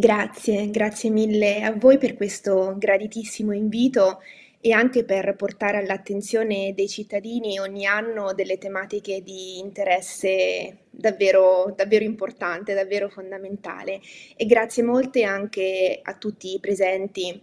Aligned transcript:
Grazie, 0.00 0.70
grazie 0.70 1.10
mille 1.10 1.64
a 1.64 1.72
voi 1.72 1.98
per 1.98 2.14
questo 2.14 2.76
graditissimo 2.78 3.50
invito 3.52 4.20
e 4.60 4.70
anche 4.70 5.02
per 5.02 5.34
portare 5.34 5.78
all'attenzione 5.78 6.72
dei 6.72 6.88
cittadini 6.88 7.58
ogni 7.58 7.84
anno 7.84 8.32
delle 8.32 8.58
tematiche 8.58 9.24
di 9.24 9.58
interesse 9.58 10.84
davvero, 10.88 11.74
davvero 11.74 12.04
importante, 12.04 12.74
davvero 12.74 13.08
fondamentale. 13.08 14.00
E 14.36 14.46
grazie 14.46 14.84
molte 14.84 15.24
anche 15.24 15.98
a 16.00 16.14
tutti 16.14 16.54
i 16.54 16.60
presenti 16.60 17.42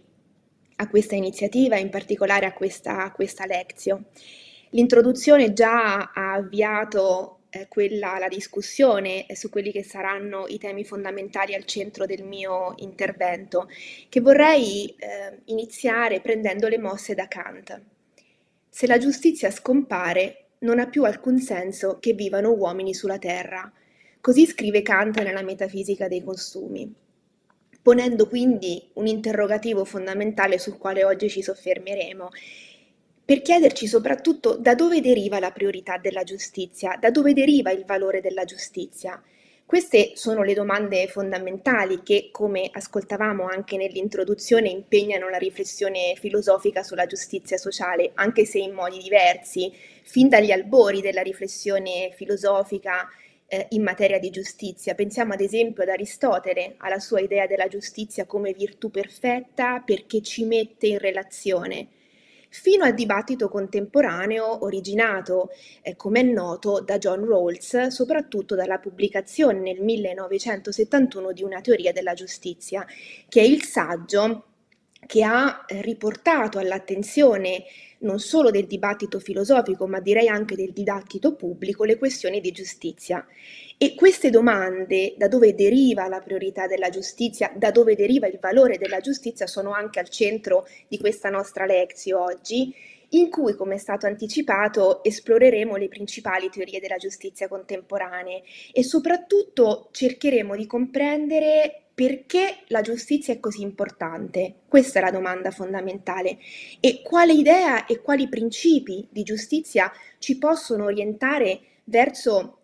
a 0.76 0.88
questa 0.88 1.14
iniziativa, 1.14 1.76
in 1.76 1.90
particolare 1.90 2.46
a 2.46 2.54
questa, 2.54 3.04
a 3.04 3.12
questa 3.12 3.44
Lezio. 3.44 4.04
L'introduzione 4.70 5.52
già 5.52 6.10
ha 6.10 6.32
avviato 6.32 7.35
eh, 7.56 7.68
quella, 7.68 8.18
la 8.18 8.28
discussione 8.28 9.26
su 9.34 9.48
quelli 9.48 9.72
che 9.72 9.82
saranno 9.82 10.46
i 10.48 10.58
temi 10.58 10.84
fondamentali 10.84 11.54
al 11.54 11.64
centro 11.64 12.06
del 12.06 12.24
mio 12.24 12.74
intervento, 12.76 13.68
che 14.08 14.20
vorrei 14.20 14.94
eh, 14.98 15.38
iniziare 15.46 16.20
prendendo 16.20 16.68
le 16.68 16.78
mosse 16.78 17.14
da 17.14 17.26
Kant. 17.28 17.80
Se 18.68 18.86
la 18.86 18.98
giustizia 18.98 19.50
scompare, 19.50 20.48
non 20.60 20.78
ha 20.78 20.88
più 20.88 21.04
alcun 21.04 21.38
senso 21.38 21.98
che 21.98 22.12
vivano 22.12 22.52
uomini 22.52 22.94
sulla 22.94 23.18
terra. 23.18 23.72
Così 24.20 24.46
scrive 24.46 24.82
Kant 24.82 25.20
nella 25.22 25.42
Metafisica 25.42 26.08
dei 26.08 26.22
costumi, 26.22 26.92
ponendo 27.80 28.28
quindi 28.28 28.90
un 28.94 29.06
interrogativo 29.06 29.84
fondamentale 29.84 30.58
sul 30.58 30.78
quale 30.78 31.04
oggi 31.04 31.28
ci 31.28 31.42
soffermeremo 31.42 32.28
per 33.26 33.42
chiederci 33.42 33.88
soprattutto 33.88 34.54
da 34.56 34.76
dove 34.76 35.00
deriva 35.00 35.40
la 35.40 35.50
priorità 35.50 35.98
della 35.98 36.22
giustizia, 36.22 36.96
da 36.96 37.10
dove 37.10 37.32
deriva 37.32 37.72
il 37.72 37.84
valore 37.84 38.20
della 38.20 38.44
giustizia. 38.44 39.20
Queste 39.66 40.12
sono 40.14 40.44
le 40.44 40.54
domande 40.54 41.08
fondamentali 41.08 42.04
che, 42.04 42.28
come 42.30 42.70
ascoltavamo 42.70 43.48
anche 43.48 43.76
nell'introduzione, 43.76 44.68
impegnano 44.68 45.28
la 45.28 45.38
riflessione 45.38 46.14
filosofica 46.14 46.84
sulla 46.84 47.06
giustizia 47.06 47.56
sociale, 47.56 48.12
anche 48.14 48.44
se 48.44 48.58
in 48.58 48.72
modi 48.72 48.98
diversi, 48.98 49.72
fin 50.04 50.28
dagli 50.28 50.52
albori 50.52 51.00
della 51.00 51.22
riflessione 51.22 52.12
filosofica 52.14 53.08
eh, 53.48 53.66
in 53.70 53.82
materia 53.82 54.20
di 54.20 54.30
giustizia. 54.30 54.94
Pensiamo 54.94 55.32
ad 55.32 55.40
esempio 55.40 55.82
ad 55.82 55.88
Aristotele, 55.88 56.74
alla 56.76 57.00
sua 57.00 57.18
idea 57.18 57.48
della 57.48 57.66
giustizia 57.66 58.24
come 58.24 58.52
virtù 58.52 58.88
perfetta 58.88 59.82
perché 59.84 60.22
ci 60.22 60.44
mette 60.44 60.86
in 60.86 60.98
relazione 60.98 61.88
fino 62.60 62.84
al 62.84 62.94
dibattito 62.94 63.48
contemporaneo 63.48 64.64
originato, 64.64 65.50
eh, 65.82 65.94
come 65.94 66.20
è 66.20 66.22
noto, 66.22 66.80
da 66.80 66.98
John 66.98 67.24
Rawls, 67.24 67.88
soprattutto 67.88 68.54
dalla 68.54 68.78
pubblicazione 68.78 69.60
nel 69.60 69.82
1971 69.82 71.32
di 71.32 71.42
una 71.42 71.60
teoria 71.60 71.92
della 71.92 72.14
giustizia, 72.14 72.84
che 73.28 73.40
è 73.40 73.44
il 73.44 73.62
saggio 73.62 74.44
che 75.06 75.22
ha 75.22 75.64
eh, 75.66 75.82
riportato 75.82 76.58
all'attenzione 76.58 77.64
non 77.98 78.18
solo 78.18 78.50
del 78.50 78.66
dibattito 78.66 79.20
filosofico, 79.20 79.86
ma 79.86 80.00
direi 80.00 80.28
anche 80.28 80.56
del 80.56 80.72
dibattito 80.72 81.34
pubblico, 81.34 81.84
le 81.84 81.96
questioni 81.98 82.40
di 82.40 82.50
giustizia. 82.50 83.26
E 83.78 83.94
queste 83.94 84.30
domande, 84.30 85.14
da 85.16 85.28
dove 85.28 85.54
deriva 85.54 86.08
la 86.08 86.20
priorità 86.20 86.66
della 86.66 86.88
giustizia, 86.88 87.52
da 87.54 87.70
dove 87.70 87.94
deriva 87.94 88.26
il 88.26 88.38
valore 88.40 88.78
della 88.78 89.00
giustizia, 89.00 89.46
sono 89.46 89.72
anche 89.72 90.00
al 90.00 90.08
centro 90.08 90.66
di 90.88 90.98
questa 90.98 91.30
nostra 91.30 91.64
lezione 91.64 92.14
oggi, 92.16 92.74
in 93.10 93.30
cui, 93.30 93.54
come 93.54 93.76
è 93.76 93.78
stato 93.78 94.06
anticipato, 94.06 95.04
esploreremo 95.04 95.76
le 95.76 95.88
principali 95.88 96.50
teorie 96.50 96.80
della 96.80 96.96
giustizia 96.96 97.48
contemporanee 97.48 98.42
e 98.72 98.82
soprattutto 98.82 99.88
cercheremo 99.92 100.56
di 100.56 100.66
comprendere 100.66 101.85
perché 101.96 102.58
la 102.66 102.82
giustizia 102.82 103.32
è 103.32 103.40
così 103.40 103.62
importante? 103.62 104.56
Questa 104.68 104.98
è 104.98 105.02
la 105.02 105.10
domanda 105.10 105.50
fondamentale. 105.50 106.36
E 106.78 107.00
quale 107.02 107.32
idea 107.32 107.86
e 107.86 108.02
quali 108.02 108.28
principi 108.28 109.08
di 109.10 109.22
giustizia 109.22 109.90
ci 110.18 110.36
possono 110.36 110.84
orientare 110.84 111.58
verso 111.84 112.58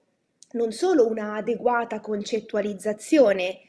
non 0.50 0.70
solo 0.70 1.08
una 1.08 1.36
adeguata 1.36 2.00
concettualizzazione 2.00 3.60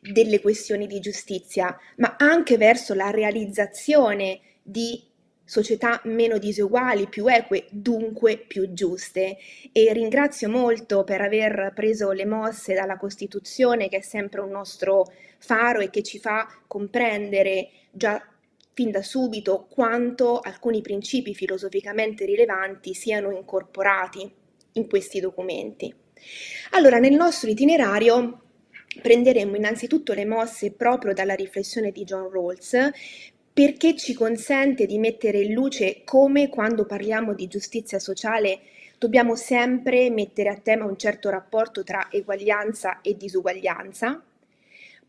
delle 0.00 0.40
questioni 0.40 0.86
di 0.86 1.00
giustizia, 1.00 1.76
ma 1.96 2.16
anche 2.16 2.56
verso 2.56 2.94
la 2.94 3.10
realizzazione 3.10 4.40
di 4.62 5.04
società 5.50 6.00
meno 6.04 6.38
diseguali, 6.38 7.08
più 7.08 7.26
eque, 7.26 7.66
dunque 7.70 8.38
più 8.38 8.72
giuste. 8.72 9.36
E 9.72 9.92
ringrazio 9.92 10.48
molto 10.48 11.02
per 11.02 11.20
aver 11.20 11.72
preso 11.74 12.12
le 12.12 12.24
mosse 12.24 12.72
dalla 12.72 12.96
Costituzione, 12.96 13.88
che 13.88 13.96
è 13.96 14.00
sempre 14.00 14.42
un 14.42 14.50
nostro 14.50 15.10
faro 15.38 15.80
e 15.80 15.90
che 15.90 16.04
ci 16.04 16.20
fa 16.20 16.46
comprendere 16.68 17.70
già 17.90 18.24
fin 18.74 18.92
da 18.92 19.02
subito 19.02 19.66
quanto 19.68 20.38
alcuni 20.38 20.82
principi 20.82 21.34
filosoficamente 21.34 22.24
rilevanti 22.24 22.94
siano 22.94 23.32
incorporati 23.32 24.32
in 24.74 24.88
questi 24.88 25.18
documenti. 25.18 25.92
Allora, 26.70 26.98
nel 26.98 27.14
nostro 27.14 27.50
itinerario 27.50 28.42
prenderemo 29.02 29.56
innanzitutto 29.56 30.12
le 30.12 30.26
mosse 30.26 30.70
proprio 30.70 31.12
dalla 31.12 31.34
riflessione 31.34 31.90
di 31.90 32.04
John 32.04 32.30
Rawls 32.30 32.76
perché 33.52 33.96
ci 33.96 34.14
consente 34.14 34.86
di 34.86 34.98
mettere 34.98 35.40
in 35.40 35.52
luce 35.52 36.02
come 36.04 36.48
quando 36.48 36.86
parliamo 36.86 37.34
di 37.34 37.48
giustizia 37.48 37.98
sociale 37.98 38.60
dobbiamo 38.98 39.34
sempre 39.34 40.10
mettere 40.10 40.50
a 40.50 40.56
tema 40.56 40.84
un 40.84 40.96
certo 40.96 41.30
rapporto 41.30 41.82
tra 41.82 42.08
eguaglianza 42.10 43.00
e 43.00 43.16
disuguaglianza. 43.16 44.22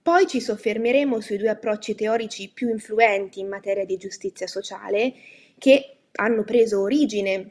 Poi 0.01 0.27
ci 0.27 0.41
soffermeremo 0.41 1.19
sui 1.19 1.37
due 1.37 1.49
approcci 1.49 1.93
teorici 1.93 2.49
più 2.49 2.69
influenti 2.69 3.39
in 3.39 3.47
materia 3.47 3.85
di 3.85 3.97
giustizia 3.97 4.47
sociale 4.47 5.13
che 5.57 5.97
hanno 6.13 6.43
preso 6.43 6.81
origine 6.81 7.49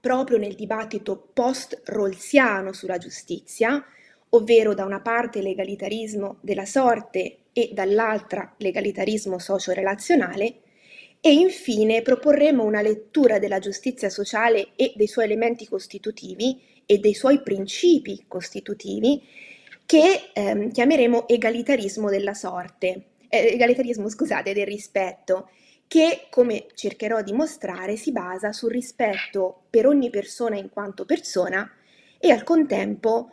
proprio 0.00 0.36
nel 0.38 0.54
dibattito 0.54 1.30
post-rolsiano 1.32 2.72
sulla 2.72 2.98
giustizia, 2.98 3.84
ovvero 4.28 4.74
da 4.74 4.84
una 4.84 5.00
parte 5.00 5.40
legalitarismo 5.40 6.36
della 6.42 6.66
sorte 6.66 7.38
e 7.54 7.70
dall'altra 7.72 8.54
legalitarismo 8.58 9.38
socio-relazionale, 9.38 10.56
e 11.26 11.32
infine 11.32 12.02
proporremo 12.02 12.62
una 12.62 12.82
lettura 12.82 13.38
della 13.38 13.58
giustizia 13.58 14.10
sociale 14.10 14.72
e 14.76 14.92
dei 14.94 15.06
suoi 15.06 15.24
elementi 15.24 15.66
costitutivi 15.66 16.60
e 16.84 16.98
dei 16.98 17.14
suoi 17.14 17.40
principi 17.40 18.24
costitutivi 18.28 19.22
che 19.86 20.30
ehm, 20.34 20.70
chiameremo 20.70 21.26
egalitarismo 21.26 22.10
della 22.10 22.34
sorte, 22.34 23.04
eh, 23.30 23.52
egalitarismo 23.54 24.10
scusate, 24.10 24.52
del 24.52 24.66
rispetto, 24.66 25.48
che, 25.86 26.26
come 26.30 26.66
cercherò 26.74 27.22
di 27.22 27.32
mostrare, 27.32 27.96
si 27.96 28.12
basa 28.12 28.52
sul 28.52 28.70
rispetto 28.70 29.62
per 29.70 29.86
ogni 29.86 30.10
persona 30.10 30.56
in 30.56 30.68
quanto 30.68 31.04
persona 31.04 31.70
e 32.18 32.30
al 32.30 32.42
contempo 32.42 33.30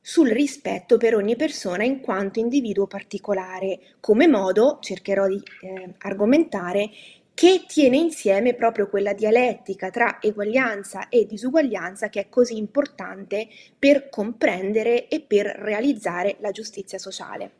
sul 0.00 0.30
rispetto 0.30 0.96
per 0.96 1.14
ogni 1.14 1.36
persona 1.36 1.84
in 1.84 2.00
quanto 2.00 2.38
individuo 2.38 2.86
particolare, 2.86 3.80
come 4.00 4.26
modo, 4.26 4.78
cercherò 4.80 5.26
di 5.26 5.42
eh, 5.62 5.94
argomentare, 5.98 6.90
che 7.34 7.64
tiene 7.66 7.96
insieme 7.96 8.54
proprio 8.54 8.88
quella 8.88 9.14
dialettica 9.14 9.90
tra 9.90 10.18
eguaglianza 10.20 11.08
e 11.08 11.26
disuguaglianza 11.26 12.08
che 12.08 12.20
è 12.20 12.28
così 12.28 12.56
importante 12.58 13.48
per 13.78 14.08
comprendere 14.10 15.08
e 15.08 15.20
per 15.20 15.46
realizzare 15.46 16.36
la 16.40 16.50
giustizia 16.50 16.98
sociale. 16.98 17.52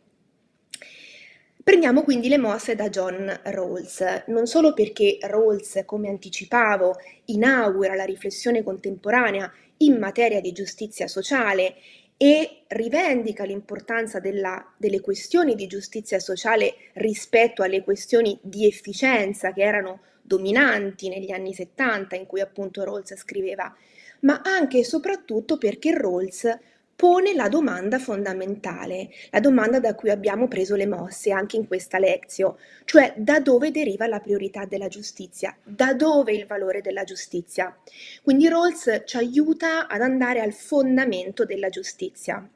Prendiamo 1.63 2.03
quindi 2.03 2.29
le 2.29 2.39
mosse 2.39 2.75
da 2.75 2.89
John 2.89 3.41
Rawls, 3.45 4.25
non 4.27 4.47
solo 4.47 4.75
perché 4.75 5.19
Rawls, 5.21 5.83
come 5.85 6.09
anticipavo, 6.09 6.97
inaugura 7.27 7.95
la 7.95 8.05
riflessione 8.05 8.63
contemporanea 8.63 9.51
in 9.79 9.99
materia 9.99 10.41
di 10.41 10.53
giustizia 10.53 11.07
sociale 11.07 11.77
e 12.23 12.65
rivendica 12.67 13.45
l'importanza 13.45 14.21
della, 14.21 14.75
delle 14.77 15.01
questioni 15.01 15.55
di 15.55 15.67
giustizia 15.67 16.19
sociale 16.19 16.75
rispetto 16.93 17.63
alle 17.63 17.83
questioni 17.83 18.39
di 18.43 18.67
efficienza 18.67 19.55
che 19.55 19.63
erano 19.63 20.01
dominanti 20.21 21.09
negli 21.09 21.31
anni 21.31 21.55
70 21.55 22.17
in 22.17 22.27
cui 22.27 22.43
appunto 22.43 22.85
Rawls 22.85 23.17
scriveva, 23.17 23.75
ma 24.21 24.43
anche 24.45 24.81
e 24.81 24.85
soprattutto 24.85 25.57
perché 25.57 25.97
Rawls 25.97 26.59
pone 27.01 27.33
la 27.33 27.49
domanda 27.49 27.99
fondamentale, 27.99 29.09
la 29.31 29.41
domanda 29.41 29.81
da 29.81 29.95
cui 29.95 30.11
abbiamo 30.11 30.49
preso 30.49 30.77
le 30.77 30.87
mosse 30.87 31.33
anche 31.33 31.57
in 31.57 31.67
questa 31.67 31.99
lezione, 31.99 32.57
cioè 32.85 33.15
da 33.17 33.41
dove 33.41 33.71
deriva 33.71 34.07
la 34.07 34.21
priorità 34.21 34.67
della 34.67 34.89
giustizia, 34.89 35.57
da 35.65 35.95
dove 35.95 36.35
il 36.35 36.45
valore 36.45 36.83
della 36.83 37.05
giustizia. 37.05 37.75
Quindi 38.23 38.49
Rawls 38.49 39.05
ci 39.07 39.17
aiuta 39.17 39.89
ad 39.89 40.03
andare 40.03 40.41
al 40.41 40.53
fondamento 40.53 41.47
della 41.47 41.71
giustizia. 41.71 42.47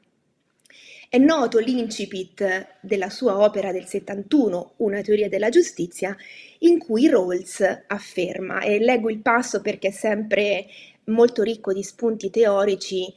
È 1.09 1.17
noto 1.17 1.57
l'incipit 1.57 2.67
della 2.81 3.09
sua 3.09 3.39
opera 3.39 3.71
del 3.71 3.85
71, 3.87 4.73
Una 4.77 5.01
teoria 5.01 5.27
della 5.27 5.49
giustizia, 5.49 6.15
in 6.59 6.77
cui 6.77 7.09
Rawls 7.09 7.63
afferma, 7.87 8.61
e 8.61 8.77
leggo 8.77 9.09
il 9.09 9.21
passo 9.21 9.61
perché 9.61 9.87
è 9.87 9.91
sempre 9.91 10.67
molto 11.05 11.43
ricco 11.43 11.73
di 11.73 11.83
spunti 11.83 12.29
teorici 12.29 13.13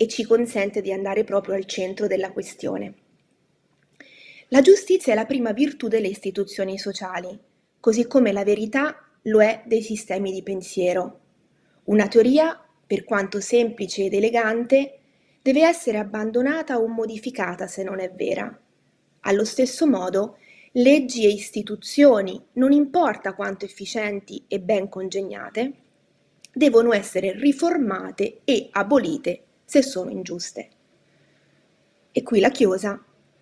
e 0.00 0.08
ci 0.08 0.24
consente 0.24 0.80
di 0.80 0.94
andare 0.94 1.24
proprio 1.24 1.54
al 1.54 1.66
centro 1.66 2.06
della 2.06 2.32
questione. 2.32 2.94
La 4.48 4.62
giustizia 4.62 5.12
è 5.12 5.14
la 5.14 5.26
prima 5.26 5.52
virtù 5.52 5.88
delle 5.88 6.08
istituzioni 6.08 6.78
sociali, 6.78 7.38
così 7.78 8.06
come 8.06 8.32
la 8.32 8.42
verità 8.42 8.96
lo 9.24 9.42
è 9.42 9.62
dei 9.66 9.82
sistemi 9.82 10.32
di 10.32 10.42
pensiero. 10.42 11.20
Una 11.84 12.08
teoria, 12.08 12.58
per 12.86 13.04
quanto 13.04 13.42
semplice 13.42 14.06
ed 14.06 14.14
elegante, 14.14 15.00
deve 15.42 15.66
essere 15.66 15.98
abbandonata 15.98 16.78
o 16.78 16.88
modificata 16.88 17.66
se 17.66 17.82
non 17.82 18.00
è 18.00 18.10
vera. 18.10 18.58
Allo 19.20 19.44
stesso 19.44 19.86
modo, 19.86 20.38
leggi 20.72 21.26
e 21.26 21.28
istituzioni, 21.28 22.42
non 22.52 22.72
importa 22.72 23.34
quanto 23.34 23.66
efficienti 23.66 24.44
e 24.48 24.60
ben 24.60 24.88
congegnate, 24.88 25.72
devono 26.54 26.94
essere 26.94 27.34
riformate 27.34 28.40
e 28.44 28.68
abolite 28.70 29.44
se 29.70 29.84
sono 29.84 30.10
ingiuste. 30.10 30.68
E 32.10 32.24
qui 32.24 32.40
la 32.40 32.50
chiosa, 32.50 33.00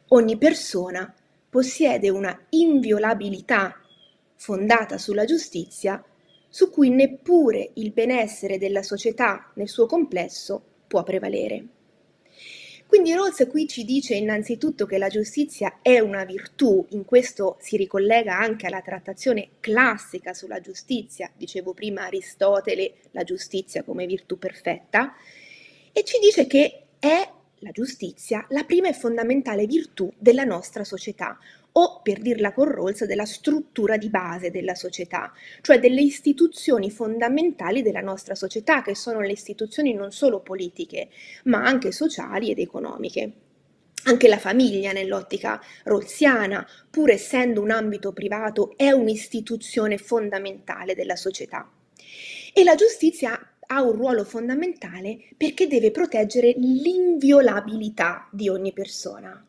ogni 0.08 0.36
persona 0.36 1.10
possiede 1.48 2.10
una 2.10 2.38
inviolabilità 2.50 3.80
fondata 4.34 4.98
sulla 4.98 5.25
giustizia 5.25 6.04
su 6.50 6.69
cui 6.69 6.90
neppure 6.90 7.70
il 7.76 7.92
benessere 7.92 8.58
della 8.58 8.82
società 8.82 9.50
nel 9.54 9.70
suo 9.70 9.86
complesso 9.86 10.62
può 10.86 11.02
prevalere. 11.02 11.64
Quindi 12.86 13.14
Rawls 13.14 13.46
qui 13.48 13.66
ci 13.66 13.86
dice 13.86 14.14
innanzitutto 14.14 14.84
che 14.84 14.98
la 14.98 15.08
giustizia 15.08 15.78
è 15.80 15.98
una 15.98 16.25
virtù, 16.25 16.84
in 16.90 17.06
questo 17.06 17.56
si 17.58 17.78
ricollega 17.78 18.38
anche 18.38 18.66
alla 18.66 18.82
trattazione 18.82 19.48
classica 19.60 20.34
sulla 20.34 20.60
giustizia, 20.60 21.30
dicevo 21.34 21.72
prima 21.72 22.04
Aristotele, 22.04 22.96
la 23.12 23.25
giustizia 23.25 23.82
come 23.82 24.04
virtù 24.04 24.38
perfetta, 24.38 25.14
e 25.99 26.05
ci 26.05 26.21
dice 26.21 26.47
che 26.47 26.83
è 27.00 27.29
la 27.59 27.71
giustizia 27.73 28.47
la 28.50 28.62
prima 28.62 28.89
e 28.89 28.93
fondamentale 28.93 29.67
virtù 29.67 30.09
della 30.17 30.45
nostra 30.45 30.85
società, 30.85 31.37
o 31.73 32.00
per 32.03 32.21
dirla 32.21 32.53
con 32.53 32.71
Rawls 32.71 33.05
della 33.05 33.25
struttura 33.25 33.97
di 33.97 34.09
base 34.09 34.53
della 34.53 34.77
società, 34.77 35.33
cioè 35.61 35.81
delle 35.81 36.00
istituzioni 36.00 36.93
fondamentali 36.93 37.83
della 37.83 38.00
nostra 38.00 38.37
società, 38.37 38.81
che 38.81 38.95
sono 38.95 39.21
le 39.21 39.33
istituzioni 39.33 39.93
non 39.93 40.12
solo 40.12 40.39
politiche, 40.39 41.09
ma 41.45 41.65
anche 41.65 41.91
sociali 41.91 42.53
ed 42.53 42.61
economiche. 42.61 43.33
Anche 44.05 44.29
la 44.29 44.39
famiglia 44.39 44.93
nell'ottica 44.93 45.61
rolsiana, 45.83 46.65
pur 46.89 47.11
essendo 47.11 47.61
un 47.61 47.73
ambito 47.73 48.12
privato, 48.12 48.75
è 48.77 48.93
un'istituzione 48.93 49.99
fondamentale 49.99 50.95
della 50.95 51.17
società. 51.17 51.69
E 52.55 52.62
la 52.62 52.77
giustizia 52.77 53.37
ha 53.70 53.82
un 53.82 53.93
ruolo 53.93 54.25
fondamentale 54.25 55.19
perché 55.37 55.67
deve 55.67 55.91
proteggere 55.91 56.55
l'inviolabilità 56.56 58.29
di 58.31 58.49
ogni 58.49 58.73
persona. 58.73 59.43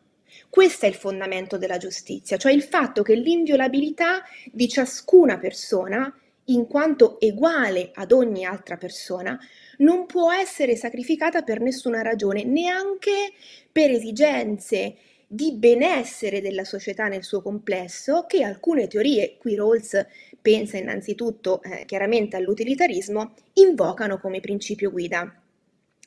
Questo 0.48 0.86
è 0.86 0.88
il 0.88 0.94
fondamento 0.94 1.58
della 1.58 1.78
giustizia, 1.78 2.36
cioè 2.36 2.52
il 2.52 2.62
fatto 2.62 3.02
che 3.02 3.14
l'inviolabilità 3.14 4.22
di 4.50 4.68
ciascuna 4.68 5.38
persona, 5.38 6.12
in 6.46 6.66
quanto 6.66 7.18
uguale 7.20 7.90
ad 7.94 8.12
ogni 8.12 8.44
altra 8.44 8.76
persona, 8.76 9.38
non 9.78 10.06
può 10.06 10.32
essere 10.32 10.76
sacrificata 10.76 11.42
per 11.42 11.60
nessuna 11.60 12.02
ragione, 12.02 12.44
neanche 12.44 13.32
per 13.70 13.90
esigenze 13.90 14.96
di 15.32 15.52
benessere 15.52 16.40
della 16.40 16.64
società 16.64 17.06
nel 17.06 17.22
suo 17.22 17.40
complesso, 17.40 18.26
che 18.26 18.42
alcune 18.42 18.88
teorie, 18.88 19.36
qui 19.38 19.54
Rawls 19.54 20.04
pensa 20.42 20.76
innanzitutto 20.76 21.62
eh, 21.62 21.84
chiaramente 21.84 22.34
all'utilitarismo, 22.34 23.34
invocano 23.52 24.18
come 24.18 24.40
principio 24.40 24.90
guida. 24.90 25.32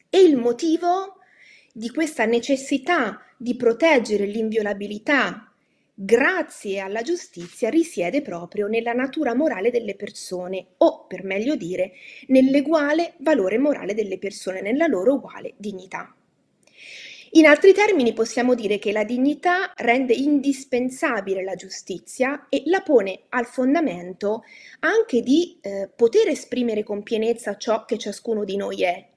E 0.09 0.19
il 0.21 0.35
motivo 0.35 1.19
di 1.71 1.89
questa 1.89 2.25
necessità 2.25 3.21
di 3.37 3.55
proteggere 3.55 4.25
l'inviolabilità 4.25 5.49
grazie 5.93 6.79
alla 6.79 7.01
giustizia 7.01 7.69
risiede 7.69 8.21
proprio 8.21 8.67
nella 8.67 8.91
natura 8.91 9.33
morale 9.33 9.71
delle 9.71 9.95
persone 9.95 10.65
o, 10.79 11.05
per 11.07 11.23
meglio 11.23 11.55
dire, 11.55 11.93
nell'uguale 12.27 13.13
valore 13.19 13.57
morale 13.57 13.93
delle 13.93 14.17
persone, 14.17 14.59
nella 14.59 14.87
loro 14.87 15.13
uguale 15.13 15.53
dignità. 15.55 16.13
In 17.35 17.47
altri 17.47 17.73
termini 17.73 18.13
possiamo 18.13 18.53
dire 18.53 18.77
che 18.77 18.91
la 18.91 19.03
dignità 19.03 19.73
rende 19.77 20.13
indispensabile 20.13 21.43
la 21.43 21.55
giustizia 21.55 22.45
e 22.47 22.61
la 22.67 22.81
pone 22.81 23.23
al 23.29 23.47
fondamento 23.47 24.43
anche 24.81 25.21
di 25.21 25.57
eh, 25.61 25.89
poter 25.95 26.27
esprimere 26.27 26.83
con 26.83 27.01
pienezza 27.01 27.57
ciò 27.57 27.85
che 27.85 27.97
ciascuno 27.97 28.43
di 28.43 28.55
noi 28.55 28.83
è, 28.83 29.07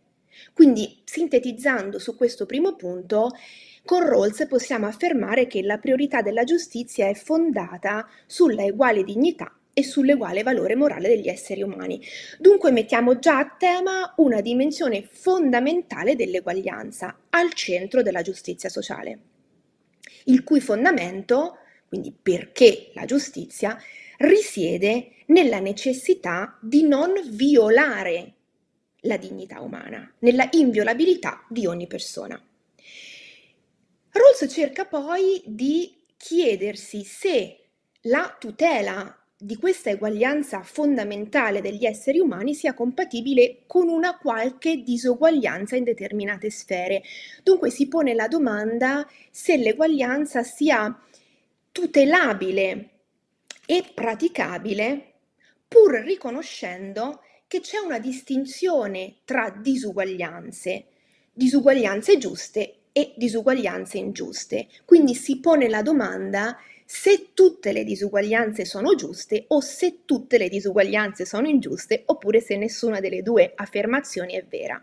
quindi, 0.54 1.02
sintetizzando 1.04 1.98
su 1.98 2.16
questo 2.16 2.46
primo 2.46 2.74
punto, 2.74 3.32
con 3.84 4.06
Rawls 4.06 4.46
possiamo 4.48 4.86
affermare 4.86 5.46
che 5.46 5.62
la 5.62 5.76
priorità 5.76 6.22
della 6.22 6.44
giustizia 6.44 7.08
è 7.08 7.14
fondata 7.14 8.08
sulla 8.26 8.64
uguale 8.64 9.04
dignità 9.04 9.55
e 9.78 9.82
sull'uguale 9.82 10.42
valore 10.42 10.74
morale 10.74 11.08
degli 11.08 11.28
esseri 11.28 11.60
umani. 11.60 12.00
Dunque 12.38 12.70
mettiamo 12.70 13.18
già 13.18 13.36
a 13.36 13.56
tema 13.58 14.14
una 14.16 14.40
dimensione 14.40 15.02
fondamentale 15.02 16.16
dell'eguaglianza 16.16 17.24
al 17.28 17.52
centro 17.52 18.00
della 18.00 18.22
giustizia 18.22 18.70
sociale, 18.70 19.18
il 20.24 20.42
cui 20.44 20.62
fondamento, 20.62 21.58
quindi 21.88 22.10
perché 22.10 22.90
la 22.94 23.04
giustizia, 23.04 23.78
risiede 24.20 25.10
nella 25.26 25.58
necessità 25.58 26.56
di 26.62 26.82
non 26.88 27.12
violare 27.32 28.32
la 29.00 29.18
dignità 29.18 29.60
umana, 29.60 30.10
nella 30.20 30.48
inviolabilità 30.52 31.44
di 31.50 31.66
ogni 31.66 31.86
persona. 31.86 32.42
Rawls 34.08 34.50
cerca 34.50 34.86
poi 34.86 35.42
di 35.44 36.02
chiedersi 36.16 37.04
se 37.04 37.58
la 38.04 38.34
tutela 38.40 39.20
di 39.38 39.56
questa 39.56 39.90
eguaglianza 39.90 40.62
fondamentale 40.62 41.60
degli 41.60 41.84
esseri 41.84 42.18
umani 42.18 42.54
sia 42.54 42.72
compatibile 42.72 43.64
con 43.66 43.88
una 43.88 44.16
qualche 44.16 44.82
disuguaglianza 44.82 45.76
in 45.76 45.84
determinate 45.84 46.50
sfere. 46.50 47.02
Dunque 47.42 47.70
si 47.70 47.86
pone 47.86 48.14
la 48.14 48.28
domanda 48.28 49.06
se 49.30 49.56
l'eguaglianza 49.58 50.42
sia 50.42 50.98
tutelabile 51.70 52.90
e 53.66 53.84
praticabile 53.92 55.12
pur 55.68 56.02
riconoscendo 56.02 57.20
che 57.46 57.60
c'è 57.60 57.78
una 57.78 57.98
distinzione 57.98 59.16
tra 59.24 59.50
disuguaglianze, 59.50 60.86
disuguaglianze 61.32 62.16
giuste 62.16 62.74
e 62.92 63.12
disuguaglianze 63.16 63.98
ingiuste. 63.98 64.68
Quindi 64.86 65.14
si 65.14 65.38
pone 65.40 65.68
la 65.68 65.82
domanda 65.82 66.56
se 66.88 67.30
tutte 67.34 67.72
le 67.72 67.82
disuguaglianze 67.82 68.64
sono 68.64 68.94
giuste 68.94 69.46
o 69.48 69.58
se 69.58 70.02
tutte 70.04 70.38
le 70.38 70.48
disuguaglianze 70.48 71.24
sono 71.24 71.48
ingiuste 71.48 72.04
oppure 72.06 72.40
se 72.40 72.56
nessuna 72.56 73.00
delle 73.00 73.22
due 73.22 73.52
affermazioni 73.56 74.34
è 74.34 74.44
vera. 74.48 74.80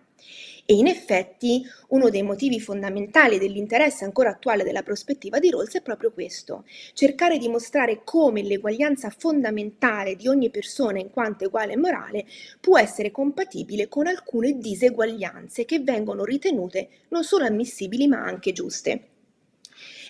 E 0.65 0.73
in 0.73 0.87
effetti 0.87 1.63
uno 1.89 2.09
dei 2.09 2.21
motivi 2.21 2.59
fondamentali 2.59 3.39
dell'interesse 3.39 4.03
ancora 4.03 4.31
attuale 4.31 4.65
della 4.65 4.83
prospettiva 4.83 5.39
di 5.39 5.49
Rawls 5.49 5.75
è 5.75 5.81
proprio 5.81 6.11
questo, 6.11 6.65
cercare 6.93 7.37
di 7.37 7.47
mostrare 7.47 8.01
come 8.03 8.41
l'eguaglianza 8.43 9.09
fondamentale 9.09 10.17
di 10.17 10.27
ogni 10.27 10.49
persona 10.49 10.99
in 10.99 11.09
quanto 11.09 11.45
uguale 11.45 11.73
e 11.73 11.77
morale 11.77 12.25
può 12.59 12.77
essere 12.77 13.11
compatibile 13.11 13.87
con 13.87 14.07
alcune 14.07 14.57
diseguaglianze 14.57 15.63
che 15.63 15.79
vengono 15.79 16.25
ritenute 16.25 16.89
non 17.09 17.23
solo 17.23 17.45
ammissibili 17.45 18.07
ma 18.07 18.23
anche 18.23 18.51
giuste. 18.51 19.07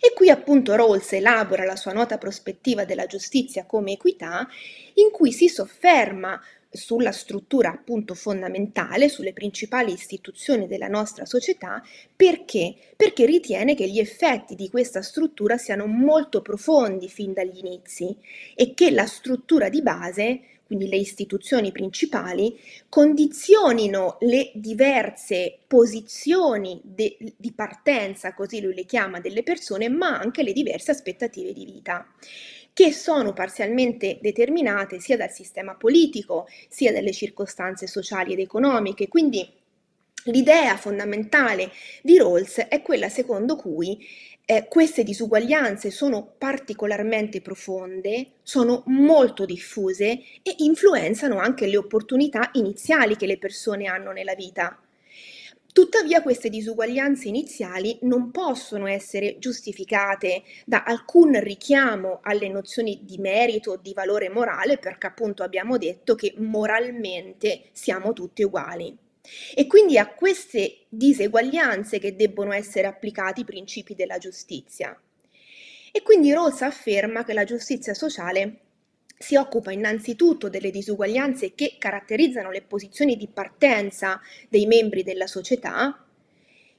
E 0.05 0.12
qui 0.13 0.29
appunto 0.29 0.75
Rawls 0.75 1.13
elabora 1.13 1.63
la 1.63 1.77
sua 1.77 1.93
nota 1.93 2.17
prospettiva 2.17 2.83
della 2.83 3.05
giustizia 3.05 3.65
come 3.65 3.93
equità, 3.93 4.45
in 4.95 5.12
cui 5.12 5.31
si 5.31 5.48
sofferma 5.48 6.41
sulla 6.69 7.13
struttura 7.13 7.69
appunto 7.69 8.13
fondamentale, 8.13 9.07
sulle 9.07 9.31
principali 9.31 9.93
istituzioni 9.93 10.67
della 10.67 10.89
nostra 10.89 11.24
società, 11.24 11.81
perché? 12.13 12.75
Perché 12.98 13.25
ritiene 13.25 13.75
che 13.75 13.88
gli 13.88 14.00
effetti 14.00 14.55
di 14.55 14.69
questa 14.69 15.01
struttura 15.01 15.57
siano 15.57 15.86
molto 15.86 16.41
profondi 16.41 17.07
fin 17.07 17.31
dagli 17.31 17.60
inizi 17.60 18.13
e 18.55 18.74
che 18.74 18.91
la 18.91 19.05
struttura 19.05 19.69
di 19.69 19.81
base 19.81 20.41
quindi 20.75 20.89
le 20.89 20.98
istituzioni 20.98 21.72
principali, 21.72 22.60
condizionino 22.89 24.18
le 24.22 24.51
diverse 24.56 25.60
posizioni 25.68 26.82
de, 26.84 27.15
di 27.38 27.51
partenza, 27.53 28.34
così 28.34 28.60
lui 28.60 28.74
le 28.74 28.86
chiama, 28.86 29.20
delle 29.20 29.44
persone, 29.44 29.88
ma 29.88 30.18
anche 30.18 30.42
le 30.42 30.51
diverse 30.51 30.89
aspettative 30.89 31.53
di 31.53 31.65
vita 31.65 32.08
che 32.74 32.92
sono 32.92 33.34
parzialmente 33.34 34.18
determinate 34.20 35.00
sia 35.00 35.15
dal 35.15 35.30
sistema 35.30 35.75
politico 35.75 36.48
sia 36.70 36.92
dalle 36.92 37.12
circostanze 37.12 37.86
sociali 37.86 38.34
ed 38.34 38.39
economiche. 38.39 39.08
Quindi 39.08 39.48
l'idea 40.25 40.75
fondamentale 40.77 41.72
di 42.01 42.18
Rawls 42.18 42.58
è 42.58 42.82
quella 42.82 43.10
secondo 43.10 43.56
cui 43.56 44.03
eh, 44.46 44.68
queste 44.68 45.04
disuguaglianze 45.04 45.90
sono 45.90 46.34
particolarmente 46.38 47.42
profonde, 47.42 48.32
sono 48.44 48.84
molto 48.88 49.46
diffuse 49.46 50.20
e 50.42 50.56
influenzano 50.58 51.40
anche 51.40 51.66
le 51.68 51.78
opportunità 51.78 52.50
iniziali 52.54 53.16
che 53.16 53.26
le 53.26 53.38
persone 53.38 53.86
hanno 53.88 54.12
nella 54.12 54.36
vita. 54.36 54.78
Tuttavia 55.72 56.22
queste 56.22 56.50
disuguaglianze 56.50 57.28
iniziali 57.28 57.98
non 58.02 58.30
possono 58.30 58.86
essere 58.86 59.40
giustificate 59.40 60.44
da 60.66 60.84
alcun 60.84 61.40
richiamo 61.40 62.20
alle 62.22 62.48
nozioni 62.48 63.00
di 63.02 63.18
merito 63.18 63.72
o 63.72 63.78
di 63.78 63.92
valore 63.94 64.30
morale 64.30 64.78
perché 64.78 65.08
appunto 65.08 65.42
abbiamo 65.42 65.80
detto 65.80 66.14
che 66.14 66.36
moralmente 66.38 67.70
siamo 67.72 68.14
tutti 68.14 68.44
uguali. 68.44 68.96
E 69.56 69.68
quindi 69.68 69.98
a 69.98 70.13
queste 70.13 70.86
diseguaglianze 70.89 72.00
che 72.00 72.15
debbono 72.15 72.51
essere 72.51 72.88
applicati 72.88 73.42
i 73.42 73.46
principi 73.46 73.96
della 73.96 74.18
giustizia. 74.18 75.00
E 75.92 76.01
quindi 76.01 76.34
Rawls 76.34 76.62
afferma 76.62 77.24
che 77.24 77.34
la 77.34 77.44
giustizia 77.44 77.94
sociale 77.94 78.60
si 79.18 79.36
occupa 79.36 79.72
innanzitutto 79.72 80.50
delle 80.50 80.72
disuguaglianze 80.72 81.53
che 81.53 81.75
caratterizzano 81.80 82.51
le 82.51 82.62
posizioni 82.62 83.15
di 83.15 83.27
partenza 83.27 84.20
dei 84.50 84.65
membri 84.65 85.03
della 85.03 85.27
società, 85.27 86.02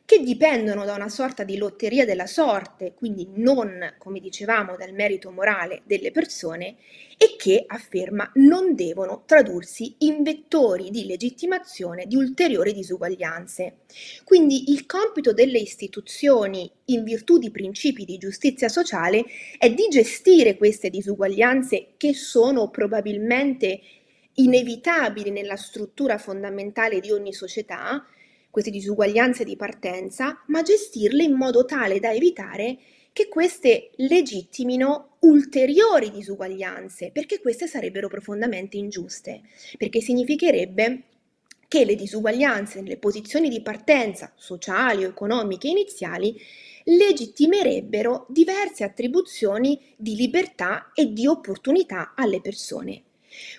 che 0.07 0.19
dipendono 0.23 0.85
da 0.85 0.95
una 0.95 1.09
sorta 1.09 1.45
di 1.45 1.57
lotteria 1.57 2.05
della 2.05 2.27
sorte, 2.27 2.93
quindi 2.95 3.27
non, 3.37 3.95
come 3.97 4.21
dicevamo, 4.21 4.77
dal 4.77 4.93
merito 4.93 5.31
morale 5.31 5.81
delle 5.85 6.11
persone, 6.11 6.77
e 7.17 7.37
che, 7.39 7.65
afferma, 7.67 8.31
non 8.35 8.75
devono 8.75 9.23
tradursi 9.25 9.95
in 9.99 10.23
vettori 10.23 10.91
di 10.91 11.07
legittimazione 11.07 12.05
di 12.07 12.17
ulteriori 12.17 12.75
disuguaglianze. 12.75 13.77
Quindi 14.25 14.73
il 14.73 14.85
compito 14.85 15.33
delle 15.33 15.59
istituzioni, 15.59 16.71
in 16.87 17.03
virtù 17.03 17.39
di 17.39 17.51
principi 17.51 18.05
di 18.05 18.19
giustizia 18.19 18.69
sociale, 18.69 19.25
è 19.57 19.71
di 19.71 19.87
gestire 19.89 20.59
queste 20.59 20.91
disuguaglianze 20.91 21.95
che 21.97 22.13
sono 22.13 22.69
probabilmente 22.69 23.81
inevitabili 24.35 25.31
nella 25.31 25.57
struttura 25.57 26.19
fondamentale 26.19 27.01
di 27.01 27.11
ogni 27.11 27.33
società, 27.33 28.05
queste 28.55 28.71
disuguaglianze 28.71 29.43
di 29.43 29.57
partenza, 29.57 30.41
ma 30.47 30.63
gestirle 30.63 31.25
in 31.25 31.33
modo 31.33 31.65
tale 31.65 31.99
da 31.99 32.13
evitare 32.13 32.79
che 33.13 33.27
queste 33.27 33.91
legittimino 33.97 35.17
ulteriori 35.23 36.13
disuguaglianze, 36.13 37.11
perché 37.11 37.41
queste 37.41 37.67
sarebbero 37.67 38.07
profondamente 38.07 38.77
ingiuste, 38.77 39.41
perché 39.77 40.01
significherebbe 40.01 41.03
che 41.67 41.85
le 41.85 41.97
disuguaglianze 41.97 42.81
nelle 42.81 42.97
posizioni 42.97 43.49
di 43.49 43.61
partenza 43.61 44.33
sociali 44.37 45.05
o 45.05 45.09
economiche 45.09 45.67
iniziali 45.67 46.41
legittimerebbero 46.85 48.27
diverse 48.29 48.85
attribuzioni 48.85 49.81
di 49.97 50.15
libertà 50.15 50.93
e 50.95 51.13
di 51.13 51.27
opportunità 51.27 52.13
alle 52.15 52.41
persone. 52.41 53.03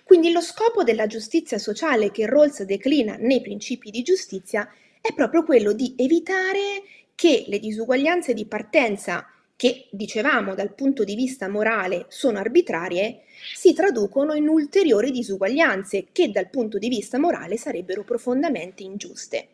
Quindi 0.06 0.32
lo 0.32 0.40
scopo 0.40 0.84
della 0.84 1.06
giustizia 1.06 1.58
sociale 1.58 2.12
che 2.12 2.26
Rawls 2.26 2.64
declina 2.64 3.18
nei 3.20 3.42
principi 3.42 3.92
di 3.92 4.04
giustizia 4.04 4.66
è 5.06 5.14
proprio 5.14 5.44
quello 5.44 5.72
di 5.72 5.94
evitare 5.98 6.82
che 7.14 7.46
le 7.48 7.60
disuguaglianze 7.60 8.34
di 8.34 8.48
partenza 8.48 9.30
che 9.56 9.88
dicevamo 9.92 10.56
dal 10.56 10.74
punto 10.74 11.04
di 11.04 11.14
vista 11.14 11.48
morale 11.48 12.08
sono 12.10 12.40
arbitrarie, 12.40 13.22
si 13.54 13.74
traducono 13.74 14.34
in 14.34 14.48
ulteriori 14.48 15.12
disuguaglianze 15.12 16.08
che 16.12 16.32
dal 16.32 16.50
punto 16.50 16.80
di 16.80 16.90
vista 16.90 17.20
morale 17.20 17.56
sarebbero 17.56 18.04
profondamente 18.04 18.82
ingiuste. 18.82 19.48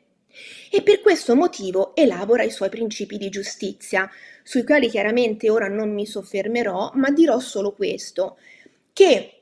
E 0.71 0.81
per 0.83 1.01
questo 1.01 1.35
motivo 1.35 1.93
elabora 1.97 2.43
i 2.43 2.49
suoi 2.49 2.69
principi 2.69 3.17
di 3.17 3.27
giustizia, 3.27 4.09
sui 4.43 4.63
quali 4.63 4.87
chiaramente 4.89 5.49
ora 5.49 5.67
non 5.67 5.93
mi 5.93 6.05
soffermerò, 6.05 6.91
ma 6.95 7.11
dirò 7.11 7.39
solo 7.39 7.73
questo, 7.73 8.37
che 8.93 9.41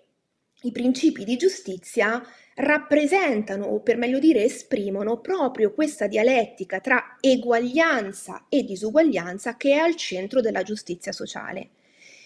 i 0.64 0.72
principi 0.72 1.24
di 1.24 1.38
giustizia 1.38 2.22
rappresentano, 2.60 3.66
o 3.66 3.80
per 3.80 3.96
meglio 3.96 4.20
dire 4.20 4.44
esprimono, 4.44 5.20
proprio 5.20 5.74
questa 5.74 6.08
dialettica 6.08 6.80
tra 6.80 7.18
eguaglianza 7.20 8.46
e 8.50 8.64
disuguaglianza 8.64 9.56
che 9.56 9.72
è 9.72 9.78
al 9.78 9.96
centro 9.96 10.42
della 10.42 10.64
giustizia 10.64 11.12
sociale. 11.12 11.70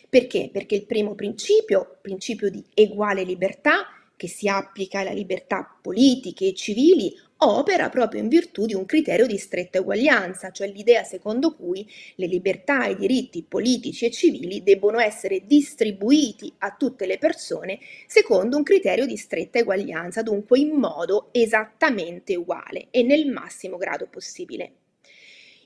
Perché? 0.10 0.50
Perché 0.52 0.75
il 0.75 0.86
primo 0.86 1.13
principio, 1.13 1.98
principio 2.02 2.50
di 2.50 2.63
eguale 2.74 3.24
libertà, 3.24 3.88
che 4.16 4.28
si 4.28 4.48
applica 4.48 5.00
alle 5.00 5.13
libertà 5.13 5.78
politiche 5.82 6.48
e 6.48 6.54
civili, 6.54 7.16
opera 7.50 7.89
proprio 7.89 8.21
in 8.21 8.27
virtù 8.27 8.65
di 8.65 8.73
un 8.73 8.85
criterio 8.85 9.25
di 9.25 9.38
stretta 9.38 9.79
uguaglianza, 9.79 10.51
cioè 10.51 10.67
l'idea 10.67 11.03
secondo 11.03 11.53
cui 11.53 11.88
le 12.15 12.27
libertà 12.27 12.85
e 12.85 12.91
i 12.91 12.95
diritti 12.95 13.43
politici 13.43 14.05
e 14.05 14.12
civili 14.12 14.63
debbono 14.63 15.00
essere 15.00 15.45
distribuiti 15.45 16.53
a 16.59 16.75
tutte 16.77 17.05
le 17.05 17.17
persone 17.17 17.79
secondo 18.07 18.57
un 18.57 18.63
criterio 18.63 19.05
di 19.05 19.17
stretta 19.17 19.59
uguaglianza, 19.59 20.21
dunque 20.21 20.59
in 20.59 20.71
modo 20.71 21.29
esattamente 21.31 22.35
uguale 22.35 22.88
e 22.91 23.03
nel 23.03 23.27
massimo 23.27 23.77
grado 23.77 24.07
possibile. 24.09 24.71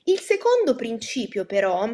Il 0.04 0.20
secondo 0.20 0.74
principio 0.74 1.44
però, 1.44 1.86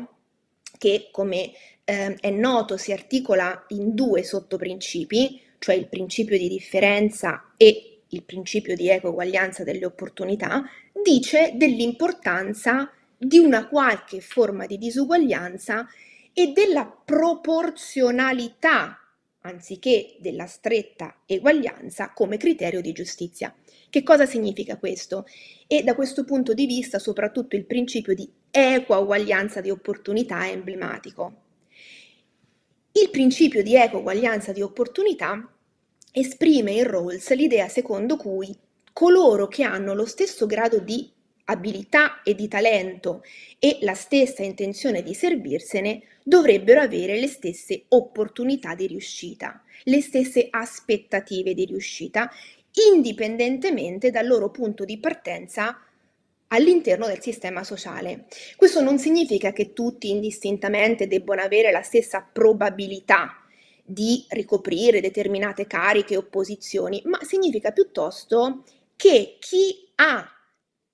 che 0.78 1.08
come 1.10 1.52
eh, 1.84 2.14
è 2.14 2.30
noto 2.30 2.76
si 2.76 2.92
articola 2.92 3.64
in 3.68 3.94
due 3.94 4.22
sottoprincipi, 4.22 5.40
cioè 5.58 5.74
il 5.74 5.88
principio 5.88 6.38
di 6.38 6.48
differenza 6.48 7.52
e 7.56 7.93
il 8.14 8.22
principio 8.22 8.74
di 8.74 8.88
equo-uguaglianza 8.88 9.64
delle 9.64 9.84
opportunità, 9.84 10.62
dice 11.02 11.52
dell'importanza 11.54 12.90
di 13.16 13.38
una 13.38 13.68
qualche 13.68 14.20
forma 14.20 14.66
di 14.66 14.78
disuguaglianza 14.78 15.86
e 16.32 16.52
della 16.52 16.86
proporzionalità 16.86 18.98
anziché 19.46 20.16
della 20.20 20.46
stretta 20.46 21.22
eguaglianza 21.26 22.12
come 22.12 22.38
criterio 22.38 22.80
di 22.80 22.92
giustizia. 22.92 23.54
Che 23.90 24.02
cosa 24.02 24.26
significa 24.26 24.78
questo? 24.78 25.26
E 25.66 25.82
da 25.82 25.94
questo 25.94 26.24
punto 26.24 26.54
di 26.54 26.66
vista 26.66 26.98
soprattutto 26.98 27.54
il 27.54 27.66
principio 27.66 28.14
di 28.14 28.28
equa 28.50 28.98
uguaglianza 28.98 29.60
di 29.60 29.70
opportunità 29.70 30.44
è 30.44 30.50
emblematico. 30.50 31.42
Il 32.92 33.10
principio 33.10 33.62
di 33.62 33.76
equa 33.76 33.98
uguaglianza 33.98 34.52
di 34.52 34.62
opportunità 34.62 35.53
esprime 36.16 36.70
in 36.70 36.84
Rawls 36.84 37.34
l'idea 37.34 37.66
secondo 37.66 38.16
cui 38.16 38.56
coloro 38.92 39.48
che 39.48 39.64
hanno 39.64 39.94
lo 39.94 40.06
stesso 40.06 40.46
grado 40.46 40.78
di 40.78 41.10
abilità 41.46 42.22
e 42.22 42.36
di 42.36 42.46
talento 42.46 43.24
e 43.58 43.78
la 43.80 43.94
stessa 43.94 44.44
intenzione 44.44 45.02
di 45.02 45.12
servirsene 45.12 46.02
dovrebbero 46.22 46.80
avere 46.80 47.18
le 47.18 47.26
stesse 47.26 47.86
opportunità 47.88 48.76
di 48.76 48.86
riuscita, 48.86 49.60
le 49.82 50.00
stesse 50.00 50.46
aspettative 50.48 51.52
di 51.52 51.64
riuscita, 51.64 52.30
indipendentemente 52.92 54.12
dal 54.12 54.26
loro 54.28 54.50
punto 54.50 54.84
di 54.84 54.98
partenza 54.98 55.80
all'interno 56.48 57.06
del 57.06 57.20
sistema 57.20 57.64
sociale. 57.64 58.26
Questo 58.54 58.80
non 58.80 59.00
significa 59.00 59.52
che 59.52 59.72
tutti 59.72 60.10
indistintamente 60.10 61.08
debbano 61.08 61.42
avere 61.42 61.72
la 61.72 61.82
stessa 61.82 62.22
probabilità 62.22 63.43
di 63.86 64.24
ricoprire 64.30 65.00
determinate 65.00 65.66
cariche 65.66 66.16
o 66.16 66.22
posizioni, 66.22 67.02
ma 67.04 67.22
significa 67.22 67.70
piuttosto 67.70 68.64
che 68.96 69.36
chi 69.38 69.90
ha 69.96 70.26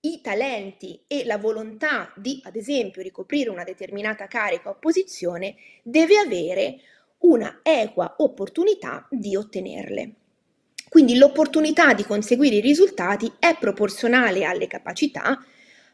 i 0.01 0.21
talenti 0.23 1.03
e 1.07 1.25
la 1.25 1.39
volontà 1.39 2.13
di, 2.17 2.41
ad 2.45 2.57
esempio, 2.57 3.03
ricoprire 3.03 3.51
una 3.51 3.65
determinata 3.65 4.27
carica 4.27 4.71
o 4.71 4.79
posizione, 4.79 5.57
deve 5.83 6.17
avere 6.17 6.81
una 7.19 7.61
equa 7.63 8.15
opportunità 8.19 9.07
di 9.11 9.37
ottenerle. 9.37 10.15
Quindi 10.89 11.17
l'opportunità 11.17 11.93
di 11.93 12.05
conseguire 12.05 12.57
i 12.57 12.61
risultati 12.61 13.31
è 13.39 13.57
proporzionale 13.59 14.45
alle 14.45 14.67
capacità, 14.67 15.39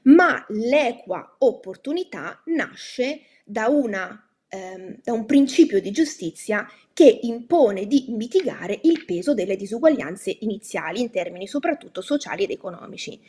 ma 0.02 0.42
l'equa 0.48 1.36
opportunità 1.38 2.40
nasce 2.46 3.22
da 3.44 3.66
una 3.68 4.25
ehm, 4.48 4.98
da 5.02 5.12
un 5.12 5.24
principio 5.26 5.80
di 5.80 5.90
giustizia 5.90 6.68
che 6.92 7.18
impone 7.22 7.86
di 7.86 8.06
mitigare 8.08 8.78
il 8.84 9.04
peso 9.04 9.34
delle 9.34 9.56
disuguaglianze 9.56 10.38
iniziali 10.40 11.00
in 11.00 11.10
termini 11.10 11.46
soprattutto 11.46 12.00
sociali 12.00 12.44
ed 12.44 12.50
economici. 12.50 13.20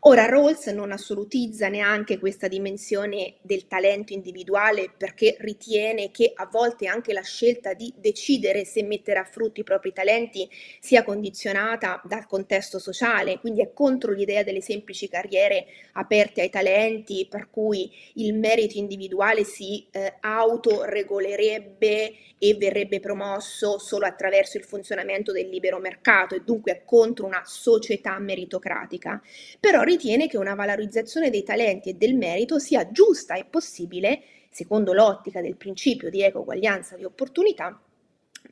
Ora 0.00 0.26
Rawls 0.26 0.66
non 0.66 0.92
assolutizza 0.92 1.68
neanche 1.68 2.18
questa 2.18 2.46
dimensione 2.46 3.36
del 3.42 3.66
talento 3.66 4.12
individuale 4.12 4.92
perché 4.96 5.36
ritiene 5.40 6.12
che 6.12 6.30
a 6.32 6.46
volte 6.46 6.86
anche 6.86 7.12
la 7.12 7.22
scelta 7.22 7.72
di 7.72 7.92
decidere 7.96 8.64
se 8.64 8.84
mettere 8.84 9.18
a 9.18 9.24
frutto 9.24 9.58
i 9.60 9.64
propri 9.64 9.92
talenti 9.92 10.48
sia 10.80 11.02
condizionata 11.02 12.00
dal 12.04 12.26
contesto 12.26 12.78
sociale, 12.78 13.40
quindi 13.40 13.62
è 13.62 13.72
contro 13.72 14.12
l'idea 14.12 14.44
delle 14.44 14.60
semplici 14.60 15.08
carriere 15.08 15.66
aperte 15.94 16.42
ai 16.42 16.50
talenti 16.50 17.26
per 17.28 17.48
cui 17.50 17.90
il 18.14 18.34
merito 18.34 18.78
individuale 18.78 19.42
si 19.42 19.88
eh, 19.90 20.18
autoregolerebbe 20.20 22.14
e 22.38 22.54
verrebbe 22.54 23.00
promosso 23.00 23.78
solo 23.78 24.04
attraverso 24.04 24.58
il 24.58 24.64
funzionamento 24.64 25.32
del 25.32 25.48
libero 25.48 25.78
mercato 25.78 26.34
e 26.34 26.42
dunque 26.44 26.72
è 26.72 26.82
contro 26.84 27.24
una 27.26 27.42
società 27.46 28.18
meritocratica. 28.18 29.20
Però 29.58 29.82
ritiene 29.86 30.28
che 30.28 30.36
una 30.36 30.54
valorizzazione 30.54 31.30
dei 31.30 31.42
talenti 31.42 31.90
e 31.90 31.94
del 31.94 32.14
merito 32.14 32.58
sia 32.58 32.90
giusta 32.90 33.34
e 33.36 33.46
possibile, 33.46 34.22
secondo 34.50 34.92
l'ottica 34.92 35.40
del 35.40 35.56
principio 35.56 36.10
di 36.10 36.22
eguaglianza 36.22 36.96
di 36.96 37.04
opportunità, 37.04 37.80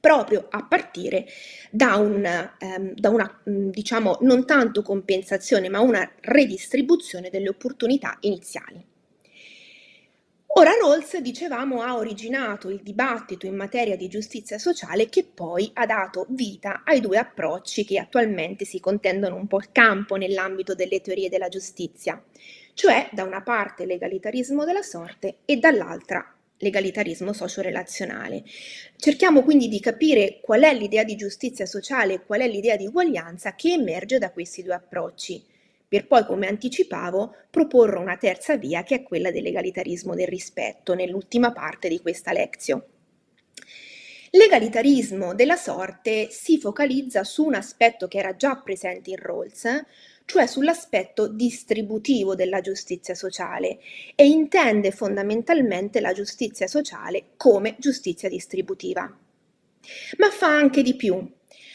proprio 0.01 0.47
a 0.51 0.67
partire 0.67 1.27
da, 1.71 1.97
un, 1.97 2.25
ehm, 2.25 2.95
da 2.95 3.11
una, 3.11 3.41
diciamo, 3.45 4.19
non 4.23 4.47
tanto 4.47 4.83
compensazione, 4.83 5.69
ma 5.69 5.81
una 5.81 6.11
redistribuzione 6.21 7.31
delle 7.31 7.49
opportunità 7.49 8.17
iniziali. 8.21 8.93
Ora 10.57 10.71
Rawls, 10.81 11.17
dicevamo, 11.17 11.83
ha 11.83 11.97
originato 11.97 12.71
il 12.71 12.81
dibattito 12.81 13.45
in 13.45 13.57
materia 13.57 13.97
di 13.97 14.07
giustizia 14.07 14.57
sociale 14.57 15.09
che 15.09 15.25
poi 15.25 15.69
ha 15.75 15.85
dato 15.85 16.27
vita 16.29 16.83
ai 16.85 17.01
due 17.01 17.19
approcci 17.19 17.85
che 17.85 17.99
attualmente 17.99 18.65
si 18.65 18.79
contendono 18.79 19.35
un 19.35 19.49
po' 19.49 19.59
il 19.59 19.73
campo 19.73 20.15
nell'ambito 20.15 20.77
delle 20.77 21.01
teorie 21.01 21.29
della 21.29 21.49
giustizia, 21.49 22.23
cioè 22.73 23.09
da 23.11 23.25
una 23.25 23.43
parte 23.43 23.85
l'egalitarismo 23.85 24.65
della 24.65 24.83
sorte 24.83 25.39
e 25.45 25.57
dall'altra 25.57 26.25
legalitarismo 26.59 27.33
socio-relazionale. 27.33 28.45
Cerchiamo 28.97 29.43
quindi 29.43 29.67
di 29.67 29.81
capire 29.81 30.39
qual 30.41 30.63
è 30.63 30.73
l'idea 30.73 31.03
di 31.03 31.17
giustizia 31.17 31.67
sociale 31.67 32.15
e 32.15 32.25
qual 32.25 32.43
è 32.43 32.49
l'idea 32.49 32.77
di 32.77 32.87
uguaglianza 32.87 33.57
che 33.57 33.73
emerge 33.73 34.19
da 34.19 34.31
questi 34.31 34.63
due 34.63 34.75
approcci 34.75 35.53
per 35.87 36.07
poi, 36.07 36.25
come 36.25 36.47
anticipavo, 36.49 37.35
proporre 37.51 37.99
una 37.99 38.17
terza 38.17 38.57
via 38.57 38.83
che 38.83 38.97
è 38.97 39.03
quella 39.03 39.31
dell'egalitarismo 39.31 40.15
del 40.15 40.27
rispetto 40.27 40.95
nell'ultima 40.95 41.53
parte 41.53 41.89
di 41.89 42.01
questa 42.01 42.33
lezione. 42.33 42.87
L'egalitarismo 44.31 45.33
della 45.33 45.55
sorte 45.55 46.29
si 46.29 46.59
focalizza 46.59 47.23
su 47.23 47.45
un 47.45 47.55
aspetto 47.55 48.09
che 48.09 48.19
era 48.19 48.35
già 48.35 48.57
presente 48.57 49.11
in 49.11 49.17
Rawls, 49.17 49.85
cioè 50.25 50.47
sull'aspetto 50.47 51.29
distributivo 51.29 52.35
della 52.35 52.61
giustizia 52.61 53.15
sociale 53.15 53.79
e 54.17 54.27
intende 54.27 54.91
fondamentalmente 54.91 56.01
la 56.01 56.13
giustizia 56.13 56.67
sociale 56.67 57.35
come 57.37 57.77
giustizia 57.79 58.29
distributiva. 58.29 59.03
Ma 60.19 60.31
fa 60.31 60.49
anche 60.49 60.83
di 60.83 60.97
più. 60.97 61.25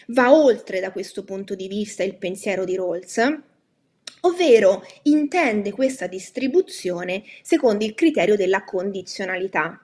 Va 0.08 0.34
oltre 0.34 0.82
da 0.82 0.92
questo 0.92 1.24
punto 1.24 1.56
di 1.56 1.70
vista 1.70 2.04
il 2.04 2.18
pensiero 2.18 2.66
di 2.66 2.75
Rawls 2.75 3.39
ovvero 4.22 4.84
intende 5.04 5.72
questa 5.72 6.08
distribuzione 6.08 7.24
secondo 7.42 7.86
il 7.86 7.96
criterio 7.96 8.36
della 8.36 8.64
condizionalità. 8.64 9.82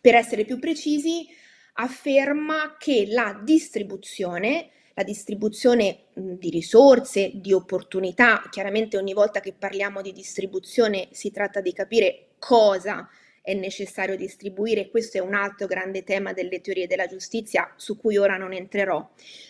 Per 0.00 0.14
essere 0.14 0.44
più 0.44 0.58
precisi, 0.58 1.26
afferma 1.74 2.76
che 2.78 3.06
la 3.08 3.40
distribuzione, 3.42 4.70
la 4.94 5.02
distribuzione 5.02 6.04
di 6.14 6.50
risorse, 6.50 7.32
di 7.34 7.52
opportunità, 7.52 8.46
chiaramente 8.50 8.96
ogni 8.96 9.12
volta 9.12 9.40
che 9.40 9.52
parliamo 9.52 10.02
di 10.02 10.12
distribuzione 10.12 11.08
si 11.10 11.30
tratta 11.30 11.60
di 11.60 11.72
capire 11.72 12.28
cosa 12.38 13.08
è 13.44 13.52
necessario 13.52 14.16
distribuire, 14.16 14.88
questo 14.88 15.18
è 15.18 15.20
un 15.20 15.34
altro 15.34 15.66
grande 15.66 16.02
tema 16.02 16.32
delle 16.32 16.62
teorie 16.62 16.86
della 16.86 17.06
giustizia 17.06 17.70
su 17.76 17.98
cui 17.98 18.16
ora 18.16 18.38
non 18.38 18.54
entrerò. 18.54 19.06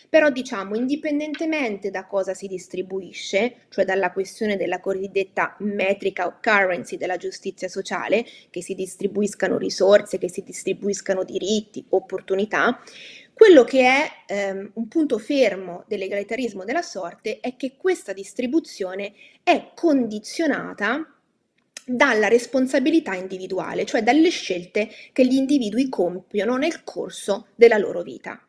Però 0.08 0.30
diciamo, 0.30 0.74
indipendentemente 0.74 1.90
da 1.90 2.04
cosa 2.04 2.34
si 2.34 2.48
distribuisce, 2.48 3.66
cioè 3.68 3.84
dalla 3.84 4.10
questione 4.10 4.56
della 4.56 4.80
cosiddetta 4.80 5.54
metrica 5.60 6.26
o 6.26 6.38
currency 6.42 6.96
della 6.96 7.16
giustizia 7.16 7.68
sociale, 7.68 8.24
che 8.50 8.62
si 8.62 8.74
distribuiscano 8.74 9.58
risorse, 9.58 10.18
che 10.18 10.28
si 10.28 10.42
distribuiscano 10.42 11.22
diritti, 11.22 11.84
opportunità, 11.90 12.80
quello 13.32 13.62
che 13.62 13.86
è 13.86 14.10
ehm, 14.26 14.72
un 14.74 14.88
punto 14.88 15.18
fermo 15.18 15.84
dell'egalitarismo 15.86 16.64
della 16.64 16.82
sorte 16.82 17.38
è 17.38 17.54
che 17.54 17.76
questa 17.76 18.12
distribuzione 18.12 19.12
è 19.44 19.70
condizionata 19.74 21.13
dalla 21.86 22.28
responsabilità 22.28 23.14
individuale, 23.14 23.84
cioè 23.84 24.02
dalle 24.02 24.30
scelte 24.30 24.88
che 25.12 25.26
gli 25.26 25.34
individui 25.34 25.88
compiono 25.88 26.56
nel 26.56 26.82
corso 26.84 27.48
della 27.54 27.78
loro 27.78 28.02
vita. 28.02 28.40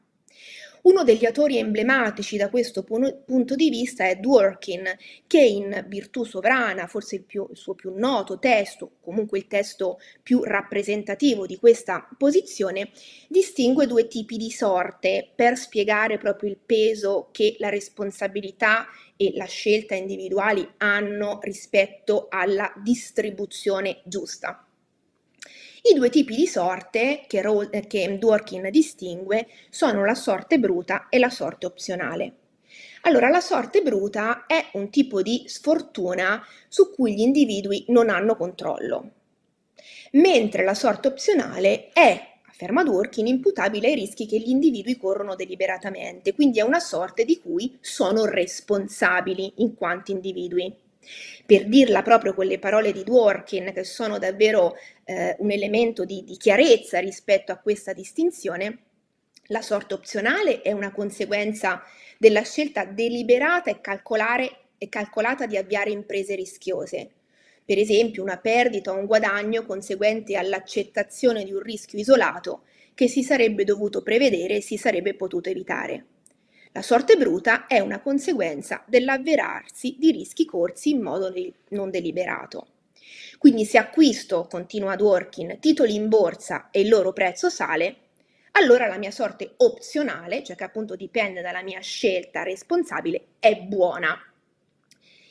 Uno 0.85 1.03
degli 1.03 1.25
autori 1.25 1.57
emblematici 1.57 2.37
da 2.37 2.51
questo 2.51 2.83
punto 2.83 3.55
di 3.55 3.71
vista 3.71 4.07
è 4.07 4.17
Dworkin, 4.17 4.83
che 5.25 5.41
in 5.41 5.83
Virtù 5.87 6.23
sovrana, 6.23 6.85
forse 6.85 7.15
il, 7.15 7.23
più, 7.23 7.47
il, 7.49 7.57
suo 7.57 7.73
più 7.73 7.91
noto 7.95 8.37
testo, 8.37 8.91
comunque 9.01 9.39
il 9.39 9.47
testo 9.47 9.97
più 10.21 10.43
rappresentativo 10.43 11.47
di 11.47 11.57
questa 11.57 12.07
posizione, 12.15 12.91
distingue 13.27 13.87
due 13.87 14.07
tipi 14.07 14.37
di 14.37 14.51
sorte 14.51 15.27
per 15.33 15.57
spiegare 15.57 16.19
proprio 16.19 16.51
il 16.51 16.59
peso 16.63 17.29
che 17.31 17.55
la 17.57 17.69
responsabilità 17.69 18.85
e 19.17 19.31
la 19.33 19.45
scelta 19.45 19.95
individuali 19.95 20.69
hanno 20.77 21.39
rispetto 21.41 22.27
alla 22.29 22.71
distribuzione 22.83 24.01
giusta. 24.05 24.64
I 25.87 25.93
due 25.93 26.09
tipi 26.09 26.35
di 26.35 26.47
sorte 26.47 27.25
che, 27.27 27.43
che 27.87 28.17
Dworkin 28.17 28.69
distingue 28.71 29.45
sono 29.69 30.03
la 30.03 30.15
sorte 30.15 30.57
bruta 30.57 31.09
e 31.09 31.19
la 31.19 31.29
sorte 31.29 31.67
opzionale. 31.67 32.33
Allora, 33.01 33.29
la 33.29 33.39
sorte 33.39 33.83
bruta 33.83 34.47
è 34.47 34.69
un 34.73 34.89
tipo 34.89 35.21
di 35.21 35.43
sfortuna 35.45 36.43
su 36.67 36.91
cui 36.91 37.13
gli 37.13 37.19
individui 37.19 37.85
non 37.89 38.09
hanno 38.09 38.35
controllo, 38.35 39.11
mentre 40.13 40.63
la 40.63 40.73
sorte 40.73 41.07
opzionale 41.07 41.89
è 41.93 42.33
afferma 42.47 42.83
Dworkin, 42.83 43.27
imputabile 43.27 43.89
ai 43.89 43.95
rischi 43.95 44.25
che 44.25 44.39
gli 44.39 44.49
individui 44.49 44.97
corrono 44.97 45.35
deliberatamente, 45.35 46.33
quindi 46.33 46.57
è 46.57 46.63
una 46.63 46.79
sorte 46.79 47.25
di 47.25 47.39
cui 47.39 47.77
sono 47.79 48.25
responsabili 48.25 49.53
in 49.57 49.75
quanto 49.75 50.11
individui. 50.11 50.73
Per 51.45 51.67
dirla 51.67 52.01
proprio 52.01 52.33
con 52.33 52.45
le 52.45 52.59
parole 52.59 52.91
di 52.91 53.03
Dworkin, 53.03 53.71
che 53.73 53.83
sono 53.83 54.17
davvero 54.17 54.75
eh, 55.03 55.35
un 55.39 55.51
elemento 55.51 56.05
di, 56.05 56.23
di 56.23 56.37
chiarezza 56.37 56.99
rispetto 56.99 57.51
a 57.51 57.57
questa 57.57 57.93
distinzione, 57.93 58.79
la 59.49 59.61
sorte 59.61 59.93
opzionale 59.93 60.61
è 60.61 60.71
una 60.71 60.91
conseguenza 60.91 61.83
della 62.17 62.41
scelta 62.41 62.85
deliberata 62.85 63.69
e, 63.69 63.79
e 64.77 64.89
calcolata 64.89 65.45
di 65.45 65.57
avviare 65.57 65.91
imprese 65.91 66.33
rischiose, 66.33 67.11
per 67.63 67.77
esempio 67.77 68.23
una 68.23 68.37
perdita 68.37 68.91
o 68.91 68.97
un 68.97 69.05
guadagno 69.05 69.65
conseguente 69.65 70.35
all'accettazione 70.35 71.43
di 71.43 71.53
un 71.53 71.61
rischio 71.61 71.99
isolato 71.99 72.63
che 72.95 73.07
si 73.07 73.21
sarebbe 73.23 73.63
dovuto 73.65 74.01
prevedere 74.01 74.55
e 74.55 74.61
si 74.61 74.77
sarebbe 74.77 75.13
potuto 75.13 75.49
evitare. 75.49 76.05
La 76.75 76.81
sorte 76.81 77.15
bruta 77.15 77.67
è 77.67 77.79
una 77.79 78.01
conseguenza 78.01 78.83
dell'avverarsi 78.85 79.95
di 79.97 80.11
rischi 80.11 80.43
corsi 80.43 80.89
in 80.89 81.01
modo 81.01 81.33
non 81.69 81.89
deliberato. 81.89 82.67
Quindi 83.37 83.63
se 83.63 83.77
acquisto, 83.77 84.45
continua 84.49 84.97
Dworkin, 84.97 85.59
titoli 85.61 85.95
in 85.95 86.09
borsa 86.09 86.67
e 86.71 86.81
il 86.81 86.89
loro 86.89 87.13
prezzo 87.13 87.49
sale, 87.49 87.95
allora 88.51 88.87
la 88.87 88.97
mia 88.97 89.11
sorte 89.11 89.53
opzionale, 89.55 90.43
cioè 90.43 90.57
che 90.57 90.65
appunto 90.65 90.97
dipende 90.97 91.41
dalla 91.41 91.63
mia 91.63 91.79
scelta 91.79 92.43
responsabile, 92.43 93.27
è 93.39 93.55
buona. 93.55 94.13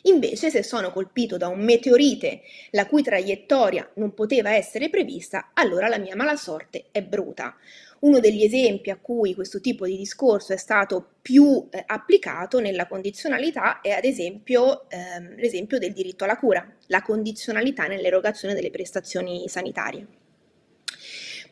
Invece, 0.07 0.51
se 0.51 0.62
sono 0.62 0.90
colpito 0.90 1.37
da 1.38 1.49
un 1.49 1.61
meteorite 1.61 2.43
la 2.73 2.87
cui 2.87 3.03
traiettoria 3.03 3.88
non 3.95 4.12
poteva 4.12 4.55
essere 4.55 4.90
prevista, 4.90 5.51
allora 5.55 5.88
la 5.88 5.99
mia 5.99 6.14
mala 6.14 6.37
sorte 6.37 6.87
è 6.90 7.03
bruta. 7.03 7.57
Uno 8.01 8.21
degli 8.21 8.45
esempi 8.45 8.90
a 8.90 8.99
cui 9.01 9.35
questo 9.35 9.61
tipo 9.61 9.87
di 9.87 9.97
discorso 9.97 10.53
è 10.53 10.59
stato 10.59 11.12
più 11.23 11.67
eh, 11.71 11.83
applicato 11.87 12.61
nella 12.61 12.87
condizionalità 12.87 13.81
è 13.81 13.90
ad 13.90 14.05
esempio 14.05 14.90
ehm, 14.90 15.37
l'esempio 15.37 15.79
del 15.79 15.95
diritto 15.95 16.25
alla 16.25 16.37
cura, 16.37 16.71
la 16.88 17.01
condizionalità 17.01 17.87
nell'erogazione 17.87 18.53
delle 18.53 18.71
prestazioni 18.71 19.49
sanitarie. 19.49 20.07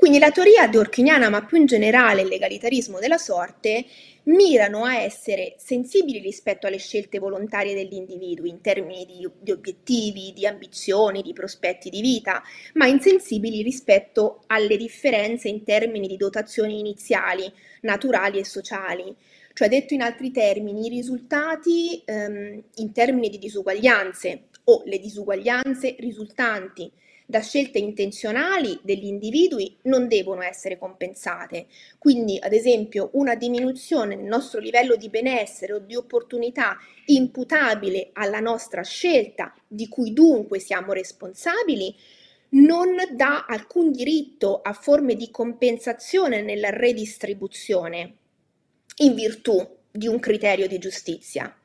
Quindi 0.03 0.19
la 0.19 0.33
teoria 0.33 0.67
dworkiniana, 0.67 1.31
ma 1.31 1.45
più 1.45 1.59
in 1.59 1.67
generale 1.67 2.23
il 2.23 2.27
legalitarismo 2.27 2.99
della 2.99 3.19
sorte, 3.19 3.85
mirano 4.25 4.85
a 4.85 4.97
essere 4.97 5.55
sensibili 5.59 6.19
rispetto 6.19 6.67
alle 6.67 6.79
scelte 6.79 7.21
volontarie 7.21 7.73
degli 7.73 7.95
individui 7.95 8.49
in 8.49 8.61
termini 8.61 9.07
di, 9.07 9.25
di, 9.38 9.53
obiettivi, 9.53 10.33
di 10.35 10.45
ambizioni, 10.45 11.23
di 11.23 11.33
prospetti 11.33 11.88
di 11.88 12.01
vita, 12.01 12.43
ma 12.75 12.88
insensibili 12.88 13.62
rispetto 13.62 14.43
alle 14.49 14.77
differenze 14.77 15.47
in 15.47 15.62
termini 15.62 16.09
di 16.09 16.17
dotazioni 16.17 16.81
iniziali, 16.81 17.49
naturali 17.83 18.41
e 18.41 18.45
sociali. 18.45 19.15
Cioè, 19.53 19.69
detto 19.69 19.95
in 19.95 20.03
altri 20.03 20.33
termini, 20.33 20.87
i 20.87 20.88
risultati 20.88 22.03
ehm, 22.05 22.61
in 22.75 22.93
termini 22.93 23.29
di 23.29 23.38
disuguaglianze 23.38 24.49
o 24.65 24.83
le 24.85 24.99
disuguaglianze 24.99 25.95
risultanti 26.01 26.91
da 27.33 27.40
scelte 27.40 27.79
intenzionali 27.79 28.79
degli 28.83 29.07
individui 29.07 29.79
non 29.85 30.07
devono 30.07 30.42
essere 30.42 30.77
compensate. 30.77 31.64
Quindi, 31.99 32.38
ad 32.38 32.53
esempio, 32.53 33.09
una 33.14 33.35
diminuzione 33.37 34.14
nel 34.14 34.27
nostro 34.27 34.61
livello 34.61 34.97
di 34.97 35.09
benessere 35.09 35.73
o 35.73 35.79
di 35.79 35.97
opportunità 35.97 36.77
imputabile 37.07 38.11
alla 38.12 38.40
nostra 38.40 38.83
scelta, 38.83 39.55
di 39.66 39.88
cui 39.88 40.12
dunque 40.12 40.59
siamo 40.59 40.92
responsabili, 40.92 41.97
non 42.51 42.97
dà 43.12 43.47
alcun 43.49 43.92
diritto 43.92 44.61
a 44.61 44.75
forme 44.75 45.14
di 45.14 45.31
compensazione 45.31 46.42
nella 46.42 46.68
redistribuzione 46.68 48.16
in 48.97 49.14
virtù 49.14 49.66
di 49.90 50.07
un 50.07 50.21
criterio 50.21 50.68
di 50.68 50.77
giustizia 50.77 51.57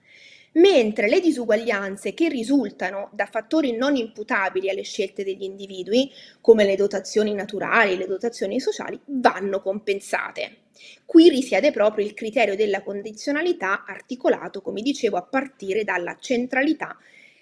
mentre 0.57 1.07
le 1.07 1.19
disuguaglianze 1.19 2.13
che 2.13 2.29
risultano 2.29 3.09
da 3.13 3.25
fattori 3.25 3.75
non 3.75 3.95
imputabili 3.95 4.69
alle 4.69 4.83
scelte 4.83 5.23
degli 5.23 5.43
individui, 5.43 6.11
come 6.41 6.65
le 6.65 6.75
dotazioni 6.75 7.33
naturali 7.33 7.97
le 7.97 8.07
dotazioni 8.07 8.59
sociali, 8.59 8.99
vanno 9.05 9.61
compensate. 9.61 10.65
Qui 11.05 11.29
risiede 11.29 11.71
proprio 11.71 12.05
il 12.05 12.13
criterio 12.13 12.55
della 12.55 12.83
condizionalità 12.83 13.85
articolato, 13.85 14.61
come 14.61 14.81
dicevo, 14.81 15.17
a 15.17 15.23
partire 15.23 15.83
dalla 15.83 16.17
centralità 16.19 16.97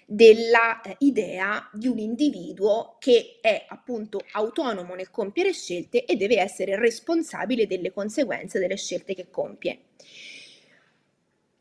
della 0.08 0.80
eh, 0.82 0.96
di 1.72 1.88
un 1.88 1.98
individuo 1.98 2.96
che 3.00 3.38
è 3.40 3.64
appunto 3.68 4.20
autonomo 4.32 4.94
nel 4.94 5.10
compiere 5.10 5.52
scelte 5.52 6.04
e 6.04 6.14
deve 6.14 6.38
essere 6.38 6.78
responsabile 6.78 7.66
delle 7.66 7.92
conseguenze 7.92 8.60
delle 8.60 8.76
scelte 8.76 9.14
che 9.14 9.26
compie. 9.30 9.80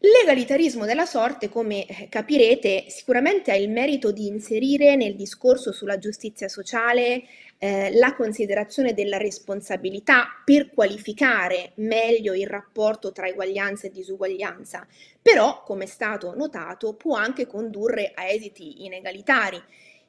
L'egalitarismo 0.05 0.85
della 0.85 1.07
sorte, 1.07 1.49
come 1.49 1.87
eh, 1.87 2.07
capirete, 2.09 2.85
sicuramente 2.89 3.49
ha 3.49 3.55
il 3.55 3.71
merito 3.71 4.11
di 4.11 4.27
inserire 4.27 4.95
nel 4.95 5.15
discorso 5.15 5.71
sulla 5.71 5.97
giustizia 5.97 6.47
sociale 6.47 7.23
eh, 7.57 7.91
la 7.91 8.13
considerazione 8.13 8.93
della 8.93 9.17
responsabilità 9.17 10.27
per 10.45 10.69
qualificare 10.69 11.71
meglio 11.77 12.35
il 12.35 12.45
rapporto 12.45 13.11
tra 13.11 13.27
eguaglianza 13.27 13.87
e 13.87 13.91
disuguaglianza, 13.91 14.85
però, 15.19 15.63
come 15.63 15.85
è 15.85 15.87
stato 15.87 16.35
notato, 16.35 16.93
può 16.93 17.15
anche 17.15 17.47
condurre 17.47 18.11
a 18.13 18.27
esiti 18.27 18.85
inegalitari. 18.85 19.59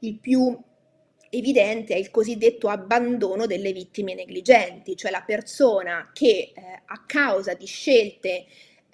Il 0.01 0.19
più 0.19 0.55
evidente 1.31 1.95
è 1.95 1.97
il 1.97 2.11
cosiddetto 2.11 2.69
abbandono 2.69 3.47
delle 3.47 3.73
vittime 3.73 4.13
negligenti, 4.13 4.95
cioè 4.95 5.11
la 5.11 5.25
persona 5.25 6.11
che 6.13 6.53
eh, 6.55 6.83
a 6.85 7.03
causa 7.07 7.55
di 7.55 7.65
scelte 7.65 8.45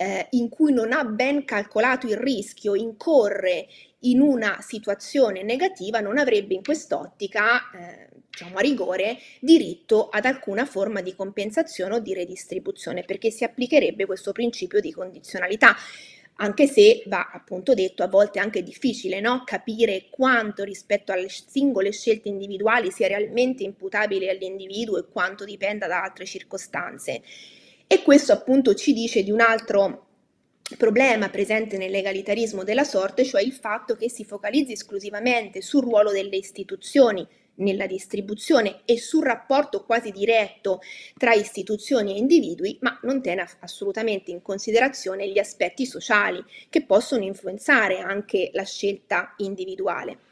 eh, 0.03 0.27
in 0.31 0.49
cui 0.49 0.73
non 0.73 0.93
ha 0.93 1.05
ben 1.05 1.45
calcolato 1.45 2.09
il 2.09 2.17
rischio, 2.17 2.75
incorre 2.75 3.69
in 4.01 4.21
una 4.21 4.59
situazione 4.61 5.45
negativa, 5.45 6.01
non 6.01 6.19
avrebbe 6.19 6.55
in 6.55 6.63
quest'ottica, 6.65 7.71
eh, 7.71 8.09
diciamo 8.29 8.57
a 8.57 8.61
rigore, 8.61 9.19
diritto 9.41 10.09
ad 10.09 10.25
alcuna 10.25 10.65
forma 10.65 11.03
di 11.03 11.15
compensazione 11.15 11.95
o 11.95 11.99
di 12.01 12.15
redistribuzione, 12.15 13.05
perché 13.05 13.31
si 13.31 13.45
applicherebbe 13.45 14.05
questo 14.05 14.33
principio 14.33 14.81
di 14.81 14.93
condizionalità 14.93 15.77
anche 16.37 16.67
se 16.67 17.03
va 17.07 17.31
appunto 17.31 17.75
detto 17.75 18.03
a 18.03 18.09
volte 18.09 18.41
anche 18.41 18.63
difficile 18.63 19.21
no? 19.21 19.43
capire 19.45 20.07
quanto 20.11 20.65
rispetto 20.65 21.13
alle 21.13 21.29
singole 21.29 21.93
scelte 21.93 22.29
individuali 22.29 22.91
sia 22.91 23.07
realmente 23.07 23.63
imputabile 23.63 24.31
all'individuo 24.31 24.99
e 24.99 25.05
quanto 25.13 25.45
dipenda 25.45 25.87
da 25.87 26.03
altre 26.03 26.25
circostanze. 26.25 27.23
E 27.93 28.03
questo 28.03 28.33
appunto 28.33 28.73
ci 28.75 28.95
dice 28.95 29.23
di 29.23 29.31
un 29.31 29.41
altro 29.41 30.07
problema 30.79 31.29
presente 31.29 31.77
nell'egalitarismo 31.77 32.65
della 32.65 32.85
sorte, 32.85 33.23
cioè 33.23 33.43
il 33.43 33.53
fatto 33.53 33.97
che 33.97 34.09
si 34.09 34.25
focalizzi 34.25 34.73
esclusivamente 34.73 35.61
sul 35.61 35.83
ruolo 35.83 36.11
delle 36.11 36.37
istituzioni 36.37 37.29
nella 37.57 37.87
distribuzione 37.87 38.81
e 38.87 38.99
sul 38.99 39.25
rapporto 39.25 39.85
quasi 39.85 40.11
diretto 40.11 40.81
tra 41.19 41.35
istituzioni 41.35 42.15
e 42.15 42.17
individui, 42.17 42.79
ma 42.81 42.99
non 43.03 43.21
tiene 43.21 43.47
assolutamente 43.61 44.31
in 44.31 44.41
considerazione 44.41 45.29
gli 45.29 45.39
aspetti 45.39 45.85
sociali 45.85 46.43
che 46.71 46.87
possono 46.87 47.25
influenzare 47.25 47.99
anche 47.99 48.49
la 48.55 48.65
scelta 48.65 49.35
individuale. 49.37 50.32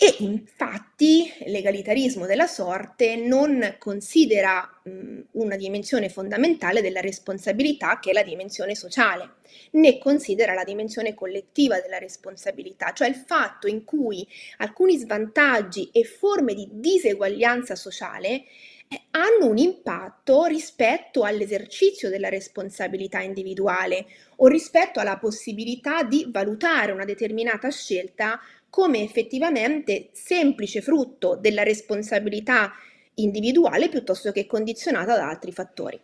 E 0.00 0.14
infatti 0.20 1.28
l'egalitarismo 1.46 2.24
della 2.24 2.46
sorte 2.46 3.16
non 3.16 3.74
considera 3.80 4.80
mh, 4.84 5.22
una 5.32 5.56
dimensione 5.56 6.08
fondamentale 6.08 6.80
della 6.80 7.00
responsabilità 7.00 7.98
che 7.98 8.10
è 8.10 8.12
la 8.12 8.22
dimensione 8.22 8.76
sociale, 8.76 9.38
né 9.72 9.98
considera 9.98 10.54
la 10.54 10.62
dimensione 10.62 11.14
collettiva 11.14 11.80
della 11.80 11.98
responsabilità, 11.98 12.92
cioè 12.92 13.08
il 13.08 13.16
fatto 13.16 13.66
in 13.66 13.84
cui 13.84 14.24
alcuni 14.58 14.96
svantaggi 14.96 15.90
e 15.92 16.04
forme 16.04 16.54
di 16.54 16.68
diseguaglianza 16.70 17.74
sociale 17.74 18.44
eh, 18.90 19.02
hanno 19.10 19.50
un 19.50 19.58
impatto 19.58 20.44
rispetto 20.44 21.24
all'esercizio 21.24 22.08
della 22.08 22.28
responsabilità 22.28 23.20
individuale 23.20 24.06
o 24.36 24.46
rispetto 24.46 25.00
alla 25.00 25.18
possibilità 25.18 26.04
di 26.04 26.26
valutare 26.30 26.92
una 26.92 27.04
determinata 27.04 27.68
scelta 27.68 28.40
come 28.70 29.02
effettivamente 29.02 30.08
semplice 30.12 30.80
frutto 30.80 31.36
della 31.36 31.62
responsabilità 31.62 32.72
individuale 33.14 33.88
piuttosto 33.88 34.32
che 34.32 34.46
condizionata 34.46 35.16
da 35.16 35.28
altri 35.28 35.52
fattori. 35.52 36.00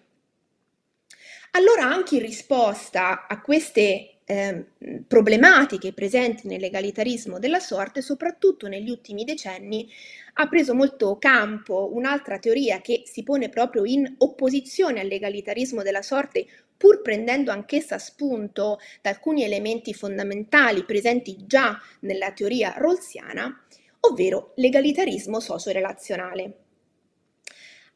Allora 1.52 1.84
anche 1.84 2.16
in 2.16 2.22
risposta 2.22 3.26
a 3.28 3.40
queste 3.40 4.14
eh, 4.24 4.64
problematiche 5.06 5.92
presenti 5.92 6.48
nell'egalitarismo 6.48 7.38
della 7.38 7.60
sorte, 7.60 8.00
soprattutto 8.00 8.66
negli 8.66 8.90
ultimi 8.90 9.24
decenni, 9.24 9.88
ha 10.34 10.48
preso 10.48 10.74
molto 10.74 11.16
campo 11.18 11.90
un'altra 11.92 12.38
teoria 12.38 12.80
che 12.80 13.02
si 13.04 13.22
pone 13.22 13.50
proprio 13.50 13.84
in 13.84 14.14
opposizione 14.18 15.00
all'egalitarismo 15.00 15.82
della 15.82 16.02
sorte 16.02 16.46
pur 16.76 17.02
prendendo 17.02 17.50
anch'essa 17.50 17.98
spunto 17.98 18.78
da 19.00 19.10
alcuni 19.10 19.44
elementi 19.44 19.94
fondamentali 19.94 20.84
presenti 20.84 21.36
già 21.46 21.80
nella 22.00 22.32
teoria 22.32 22.74
rawlsiana, 22.76 23.64
ovvero 24.00 24.52
l'egalitarismo 24.56 25.40
socio-relazionale. 25.40 26.58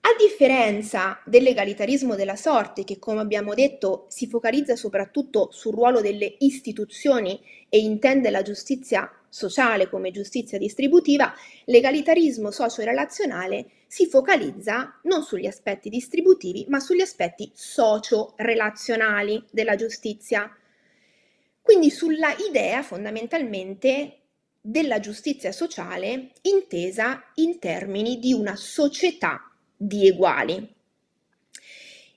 A 0.00 0.10
differenza 0.16 1.20
dell'egalitarismo 1.26 2.14
della 2.14 2.36
sorte, 2.36 2.84
che 2.84 2.98
come 2.98 3.20
abbiamo 3.20 3.52
detto 3.52 4.06
si 4.08 4.26
focalizza 4.26 4.76
soprattutto 4.76 5.50
sul 5.50 5.74
ruolo 5.74 6.00
delle 6.00 6.36
istituzioni 6.38 7.38
e 7.68 7.78
intende 7.78 8.30
la 8.30 8.42
giustizia 8.42 9.12
sociale 9.28 9.90
come 9.90 10.10
giustizia 10.10 10.56
distributiva, 10.56 11.34
l'egalitarismo 11.64 12.50
socio-relazionale 12.50 13.66
si 13.88 14.07
focalizza 14.07 15.01
non 15.05 15.22
sugli 15.22 15.46
aspetti 15.46 15.88
distributivi, 15.88 16.66
ma 16.68 16.79
sugli 16.79 17.01
aspetti 17.01 17.51
socio-relazionali 17.55 19.42
della 19.51 19.77
giustizia. 19.77 20.55
Quindi 21.62 21.90
sulla 21.90 22.35
idea 22.48 22.83
fondamentalmente 22.83 24.18
della 24.61 25.01
giustizia 25.01 25.53
sociale 25.53 26.33
intesa 26.42 27.31
in 27.37 27.59
termini 27.59 28.18
di 28.18 28.35
una 28.35 28.57
società 28.57 29.51
di 29.74 30.07
eguali. 30.07 30.77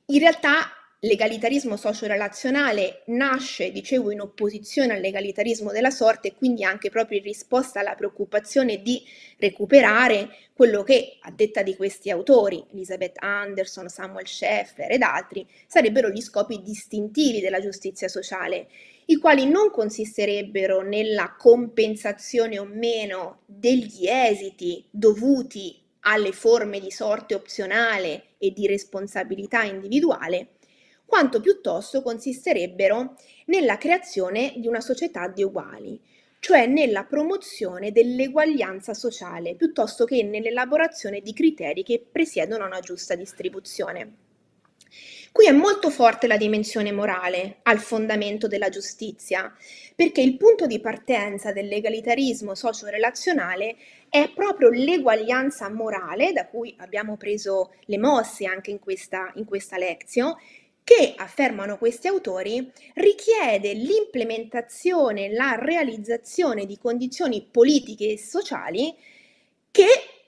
In 0.08 0.20
realtà 0.20 0.81
L'egalitarismo 1.04 1.78
socio-relazionale 1.78 3.02
nasce, 3.08 3.72
dicevo, 3.72 4.12
in 4.12 4.22
opposizione 4.22 4.94
all'egalitarismo 4.94 5.72
della 5.72 5.90
sorte 5.90 6.28
e 6.28 6.36
quindi 6.36 6.64
anche 6.64 6.92
proprio 6.92 7.18
in 7.18 7.24
risposta 7.24 7.80
alla 7.80 7.96
preoccupazione 7.96 8.84
di 8.84 9.02
recuperare 9.40 10.30
quello 10.54 10.84
che, 10.84 11.18
a 11.22 11.32
detta 11.32 11.64
di 11.64 11.76
questi 11.76 12.12
autori, 12.12 12.64
Elizabeth 12.72 13.16
Anderson, 13.18 13.90
Samuel 13.90 14.28
Schaeffer 14.28 14.92
ed 14.92 15.02
altri, 15.02 15.44
sarebbero 15.66 16.12
gli 16.12 16.22
scopi 16.22 16.62
distintivi 16.62 17.40
della 17.40 17.62
giustizia 17.62 18.08
sociale, 18.08 18.68
i 19.06 19.16
quali 19.16 19.50
non 19.50 19.72
consisterebbero 19.72 20.84
nella 20.84 21.36
compensazione 21.36 22.60
o 22.60 22.66
meno 22.66 23.40
degli 23.48 24.06
esiti 24.08 24.86
dovuti 24.92 25.82
alle 26.02 26.32
forme 26.32 26.80
di 26.80 26.92
sorte 26.92 27.34
opzionale 27.34 28.36
e 28.38 28.52
di 28.52 28.68
responsabilità 28.68 29.64
individuale, 29.64 30.60
quanto 31.12 31.42
piuttosto 31.42 32.02
consisterebbero 32.02 33.18
nella 33.48 33.78
creazione 33.78 34.54
di 34.56 34.68
una 34.70 34.80
società 34.80 35.28
di 35.28 35.44
uguali, 35.44 36.00
cioè 36.40 36.68
nella 36.68 37.04
promozione 37.04 37.92
dell'eguaglianza 37.92 38.94
sociale, 38.94 39.56
piuttosto 39.56 40.06
che 40.06 40.24
nell'elaborazione 40.24 41.20
di 41.20 41.34
criteri 41.34 41.84
che 41.84 42.02
presiedono 42.10 42.64
a 42.64 42.68
una 42.68 42.80
giusta 42.80 43.16
distribuzione. 43.16 44.14
Qui 45.34 45.48
è 45.48 45.52
molto 45.52 45.90
forte 45.90 46.28
la 46.28 46.38
dimensione 46.38 46.94
morale 46.94 47.58
al 47.64 47.80
fondamento 47.80 48.48
della 48.48 48.70
giustizia, 48.70 49.54
perché 49.96 50.22
il 50.22 50.38
punto 50.38 50.66
di 50.66 50.80
partenza 50.80 51.52
dell'egalitarismo 51.52 52.56
socio-relazionale 52.56 53.76
è 54.10 54.30
proprio 54.34 54.70
l'eguaglianza 54.70 55.70
morale, 55.70 56.32
da 56.32 56.48
cui 56.48 56.74
abbiamo 56.80 57.18
preso 57.18 57.74
le 57.86 57.98
mosse 57.98 58.46
anche 58.46 58.72
in 58.72 58.80
questa, 58.80 59.32
in 59.36 59.46
questa 59.46 59.78
lezione, 59.78 60.36
che, 60.94 61.14
affermano 61.16 61.78
questi 61.78 62.08
autori, 62.08 62.70
richiede 62.96 63.72
l'implementazione, 63.72 65.32
la 65.32 65.56
realizzazione 65.58 66.66
di 66.66 66.78
condizioni 66.78 67.48
politiche 67.50 68.12
e 68.12 68.18
sociali 68.18 68.94
che 69.72 69.86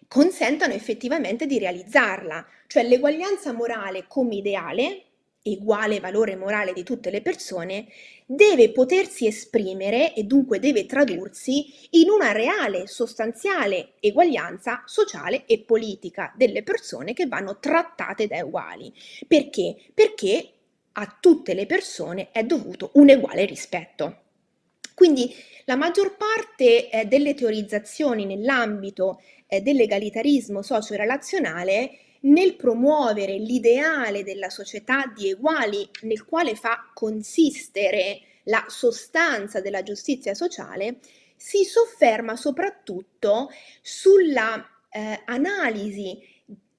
consentano 0.08 0.72
effettivamente 0.72 1.48
di 1.48 1.60
realizzarla, 1.60 2.46
cioè 2.68 2.84
l'eguaglianza 2.84 3.52
morale 3.52 4.06
come 4.08 4.36
ideale, 4.36 5.02
uguale 5.44 6.00
valore 6.00 6.38
morale 6.38 6.72
di 6.72 6.84
tutte 6.84 7.10
le 7.10 7.22
persone, 7.22 7.88
deve 8.26 8.72
potersi 8.72 9.28
esprimere 9.28 10.14
e 10.14 10.24
dunque 10.24 10.60
deve 10.60 10.86
tradursi 10.86 11.90
in 11.92 12.10
una 12.10 12.32
reale, 12.32 12.88
sostanziale 12.88 13.96
eguaglianza 14.00 14.84
sociale 14.86 15.44
e 15.46 15.60
politica 15.60 16.34
delle 16.38 16.64
persone 16.64 17.12
che 17.12 17.28
vanno 17.28 17.60
trattate 17.60 18.28
da 18.28 18.46
uguali. 18.46 18.94
Perché? 19.28 19.76
Perché 19.94 20.53
a 20.94 21.18
tutte 21.20 21.54
le 21.54 21.66
persone 21.66 22.30
è 22.32 22.44
dovuto 22.44 22.92
un 22.94 23.10
uguale 23.10 23.46
rispetto. 23.46 24.18
Quindi 24.94 25.34
la 25.66 25.76
maggior 25.76 26.16
parte 26.16 26.90
eh, 26.90 27.06
delle 27.06 27.34
teorizzazioni 27.34 28.26
nell'ambito 28.26 29.22
eh, 29.48 29.62
dell'egalitarismo 29.62 30.62
socio-relazionale 30.62 31.98
nel 32.22 32.56
promuovere 32.56 33.38
l'ideale 33.38 34.24
della 34.24 34.50
società 34.50 35.12
di 35.14 35.30
eguali 35.30 35.90
nel 36.02 36.26
quale 36.26 36.56
fa 36.56 36.90
consistere 36.94 38.22
la 38.44 38.64
sostanza 38.68 39.62
della 39.62 39.84
giustizia 39.84 40.34
sociale, 40.34 41.00
si 41.36 41.64
sofferma 41.64 42.36
soprattutto 42.36 43.50
sulla 43.82 44.66
eh, 44.90 45.22
analisi 45.26 46.20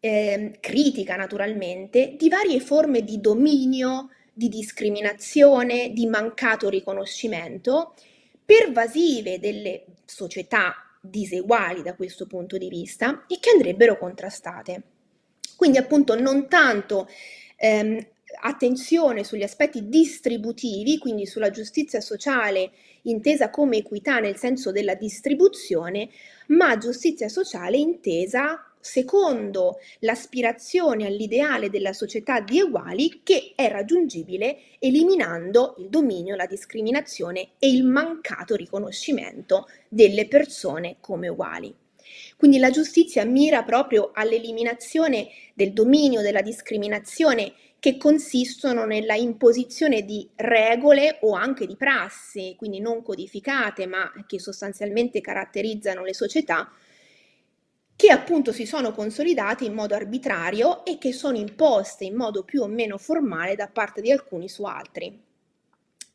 eh, 0.04 0.58
critica 0.60 1.16
naturalmente 1.16 2.14
di 2.18 2.28
varie 2.28 2.60
forme 2.60 3.02
di 3.04 3.22
dominio, 3.22 4.10
di 4.34 4.50
discriminazione, 4.50 5.94
di 5.94 6.06
mancato 6.06 6.68
riconoscimento, 6.68 7.94
pervasive 8.44 9.38
delle 9.38 9.84
società 10.04 10.74
diseguali 11.00 11.80
da 11.80 11.94
questo 11.94 12.26
punto 12.26 12.58
di 12.58 12.68
vista 12.68 13.24
e 13.26 13.38
che 13.40 13.48
andrebbero 13.48 13.96
contrastate. 13.96 14.82
Quindi 15.56 15.78
appunto 15.78 16.20
non 16.20 16.48
tanto 16.48 17.08
ehm, 17.56 18.06
attenzione 18.42 19.24
sugli 19.24 19.42
aspetti 19.42 19.88
distributivi, 19.88 20.98
quindi 20.98 21.24
sulla 21.24 21.48
giustizia 21.48 22.02
sociale 22.02 22.72
intesa 23.04 23.48
come 23.48 23.78
equità 23.78 24.18
nel 24.18 24.36
senso 24.36 24.70
della 24.70 24.96
distribuzione, 24.96 26.10
ma 26.48 26.76
giustizia 26.76 27.30
sociale 27.30 27.78
intesa 27.78 28.68
secondo 28.84 29.78
l'aspirazione 30.00 31.06
all'ideale 31.06 31.70
della 31.70 31.94
società 31.94 32.40
di 32.40 32.58
eguali 32.58 33.22
che 33.22 33.52
è 33.54 33.70
raggiungibile 33.70 34.58
eliminando 34.78 35.76
il 35.78 35.88
dominio, 35.88 36.36
la 36.36 36.44
discriminazione 36.44 37.52
e 37.58 37.70
il 37.70 37.82
mancato 37.82 38.54
riconoscimento 38.54 39.68
delle 39.88 40.28
persone 40.28 40.96
come 41.00 41.28
uguali. 41.28 41.74
Quindi 42.36 42.58
la 42.58 42.68
giustizia 42.68 43.24
mira 43.24 43.62
proprio 43.62 44.10
all'eliminazione 44.12 45.28
del 45.54 45.72
dominio, 45.72 46.20
della 46.20 46.42
discriminazione 46.42 47.54
che 47.78 47.96
consistono 47.96 48.84
nella 48.84 49.14
imposizione 49.14 50.02
di 50.02 50.28
regole 50.36 51.20
o 51.22 51.32
anche 51.32 51.66
di 51.66 51.76
prassi, 51.76 52.54
quindi 52.58 52.80
non 52.80 53.02
codificate, 53.02 53.86
ma 53.86 54.12
che 54.26 54.38
sostanzialmente 54.38 55.22
caratterizzano 55.22 56.04
le 56.04 56.12
società, 56.12 56.70
che 57.96 58.10
appunto 58.10 58.52
si 58.52 58.66
sono 58.66 58.92
consolidate 58.92 59.64
in 59.64 59.72
modo 59.72 59.94
arbitrario 59.94 60.84
e 60.84 60.98
che 60.98 61.12
sono 61.12 61.36
imposte 61.36 62.04
in 62.04 62.16
modo 62.16 62.42
più 62.42 62.62
o 62.62 62.66
meno 62.66 62.98
formale 62.98 63.54
da 63.54 63.68
parte 63.68 64.00
di 64.00 64.10
alcuni 64.10 64.48
su 64.48 64.64
altri. 64.64 65.22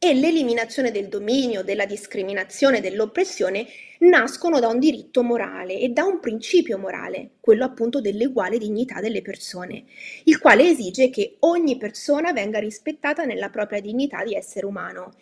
E 0.02 0.14
l'eliminazione 0.14 0.92
del 0.92 1.10
dominio, 1.10 1.62
della 1.62 1.86
discriminazione, 1.86 2.80
dell'oppressione 2.80 3.68
nascono 4.00 4.62
da 4.62 4.70
un 4.70 4.80
diritto 4.80 5.24
morale 5.24 5.78
e 5.78 5.90
da 5.90 6.06
un 6.06 6.22
principio 6.22 6.78
morale, 6.78 7.32
quello 7.42 7.66
appunto 7.66 8.00
dell'uguale 8.00 8.58
dignità 8.58 9.02
delle 9.02 9.22
persone, 9.22 9.84
il 10.24 10.40
quale 10.40 10.70
esige 10.70 11.10
che 11.10 11.36
ogni 11.40 11.76
persona 11.76 12.32
venga 12.32 12.60
rispettata 12.60 13.26
nella 13.26 13.50
propria 13.50 13.82
dignità 13.82 14.24
di 14.24 14.36
essere 14.36 14.66
umano 14.66 15.16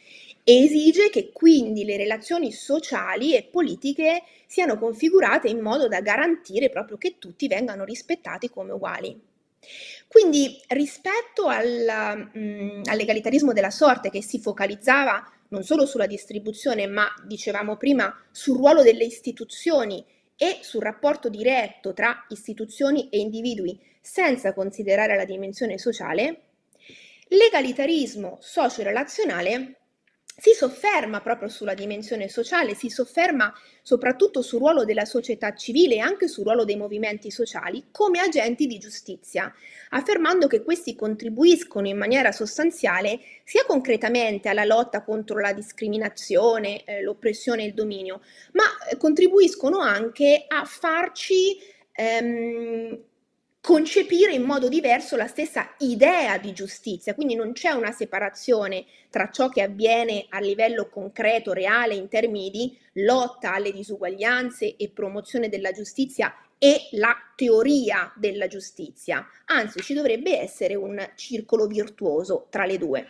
e 0.50 0.64
esige 0.64 1.10
che 1.10 1.34
quindi 1.34 1.84
le 1.84 1.98
relazioni 1.98 2.54
sociali 2.54 3.36
e 3.36 3.44
politiche 3.44 4.24
siano 4.46 4.80
configurate 4.80 5.50
in 5.50 5.60
modo 5.60 5.90
da 5.90 6.00
garantire 6.00 6.70
proprio 6.70 6.96
che 6.96 7.18
tutti 7.20 7.50
vengano 7.50 7.84
rispettati 7.84 8.50
come 8.50 8.72
uguali. 8.72 9.20
Quindi 10.08 10.58
rispetto 10.68 11.48
al, 11.48 12.30
mh, 12.32 12.40
mm, 12.40 12.82
all'egalitarismo 12.86 13.52
della 13.52 13.72
sorte 13.72 14.10
che 14.10 14.24
si 14.24 14.40
focalizzava 14.40 15.30
non 15.50 15.64
solo 15.64 15.86
sulla 15.86 16.08
distribuzione, 16.08 16.88
ma 16.88 17.14
dicevamo 17.26 17.76
prima 17.76 18.18
sul 18.32 18.56
ruolo 18.56 18.84
delle 18.84 19.04
istituzioni 19.04 20.02
e 20.38 20.60
sul 20.62 20.82
rapporto 20.82 21.28
diretto 21.28 21.92
tra 21.92 22.26
istituzioni 22.30 23.10
e 23.10 23.20
individui 23.20 23.78
senza 24.00 24.54
considerare 24.54 25.18
la 25.18 25.26
dimensione 25.26 25.78
sociale, 25.78 26.44
l'egalitarismo 27.28 28.38
socio-relazionale 28.40 29.77
si 30.40 30.54
sofferma 30.54 31.20
proprio 31.22 31.50
sulla 31.50 31.74
dimensione 31.74 32.30
sociale, 32.30 32.76
si 32.76 32.90
sofferma 32.90 33.52
soprattutto 33.82 34.44
sul 34.44 34.60
ruolo 34.60 34.86
della 34.86 35.06
società 35.06 35.56
civile 35.56 35.96
e 35.96 36.00
anche 36.00 36.28
sul 36.28 36.44
ruolo 36.44 36.64
dei 36.64 36.76
movimenti 36.76 37.32
sociali 37.32 37.86
come 37.90 38.20
agenti 38.20 38.68
di 38.68 38.78
giustizia, 38.78 39.52
affermando 39.90 40.46
che 40.46 40.62
questi 40.62 40.96
contribuiscono 40.96 41.88
in 41.88 41.98
maniera 41.98 42.32
sostanziale 42.32 43.20
sia 43.44 43.64
concretamente 43.66 44.48
alla 44.48 44.64
lotta 44.64 45.04
contro 45.04 45.40
la 45.40 45.54
discriminazione, 45.54 46.84
eh, 46.84 47.02
l'oppressione 47.02 47.64
e 47.64 47.68
il 47.68 47.74
dominio, 47.74 48.22
ma 48.52 48.64
eh, 48.92 48.98
contribuiscono 48.98 49.80
anche 49.80 50.46
a 50.48 50.66
farci 50.66 51.58
ehm, 51.94 53.00
concepire 53.68 54.32
in 54.32 54.44
modo 54.44 54.70
diverso 54.70 55.18
la 55.18 55.28
stessa 55.28 55.76
idea 55.80 56.38
di 56.38 56.54
giustizia, 56.54 57.14
quindi 57.14 57.36
non 57.36 57.52
c'è 57.52 57.72
una 57.72 57.92
separazione 57.92 58.86
tra 59.10 59.30
ciò 59.30 59.50
che 59.50 59.62
avviene 59.62 60.26
a 60.30 60.40
livello 60.40 60.88
concreto, 60.88 61.52
reale, 61.52 61.94
in 61.94 62.08
termini 62.08 62.50
di 62.50 62.78
lotta 63.04 63.54
alle 63.54 63.74
disuguaglianze 63.74 64.78
e 64.78 64.90
promozione 64.92 65.50
della 65.50 65.74
giustizia 65.74 66.34
e 66.58 66.88
la 66.92 67.14
teoria 67.36 68.14
della 68.16 68.48
giustizia, 68.48 69.28
anzi 69.48 69.82
ci 69.82 69.94
dovrebbe 69.94 70.40
essere 70.40 70.76
un 70.76 71.06
circolo 71.16 71.68
virtuoso 71.68 72.48
tra 72.50 72.66
le 72.66 72.78
due. 72.78 73.08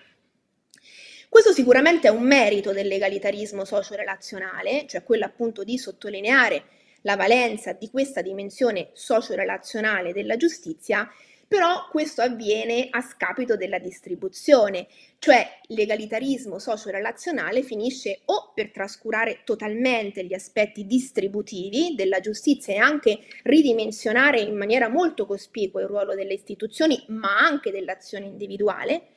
Questo 1.29 1.51
sicuramente 1.51 2.07
è 2.07 2.11
un 2.11 2.23
merito 2.23 2.71
dell'egalitarismo 2.71 3.63
socio-relazionale, 3.63 4.87
cioè 4.87 5.03
quello 5.03 5.25
appunto 5.25 5.63
di 5.63 5.77
sottolineare 5.77 6.63
la 7.07 7.15
valenza 7.15 7.71
di 7.71 7.89
questa 7.89 8.21
dimensione 8.21 8.89
socio-relazionale 8.91 10.11
della 10.11 10.35
giustizia, 10.35 11.09
però 11.47 11.87
questo 11.89 12.21
avviene 12.21 12.89
a 12.91 12.99
scapito 12.99 13.55
della 13.55 13.79
distribuzione, 13.79 14.87
cioè 15.17 15.47
l'egalitarismo 15.67 16.59
socio-relazionale 16.59 17.63
finisce 17.63 18.19
o 18.25 18.51
per 18.53 18.71
trascurare 18.71 19.43
totalmente 19.45 20.25
gli 20.25 20.33
aspetti 20.33 20.85
distributivi 20.85 21.95
della 21.95 22.19
giustizia 22.19 22.73
e 22.73 22.77
anche 22.79 23.19
ridimensionare 23.43 24.41
in 24.41 24.57
maniera 24.57 24.89
molto 24.89 25.25
cospicua 25.25 25.79
il 25.79 25.87
ruolo 25.87 26.13
delle 26.13 26.33
istituzioni, 26.33 27.01
ma 27.07 27.37
anche 27.37 27.71
dell'azione 27.71 28.25
individuale, 28.25 29.11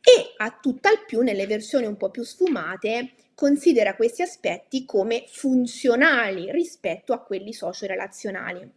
e 0.00 0.34
a 0.36 0.58
tutt'al 0.60 1.04
più 1.06 1.20
nelle 1.20 1.46
versioni 1.46 1.86
un 1.86 1.96
po' 1.96 2.10
più 2.10 2.22
sfumate 2.22 3.12
considera 3.34 3.94
questi 3.94 4.22
aspetti 4.22 4.84
come 4.84 5.24
funzionali 5.28 6.50
rispetto 6.50 7.12
a 7.12 7.20
quelli 7.20 7.52
socio-relazionali. 7.52 8.68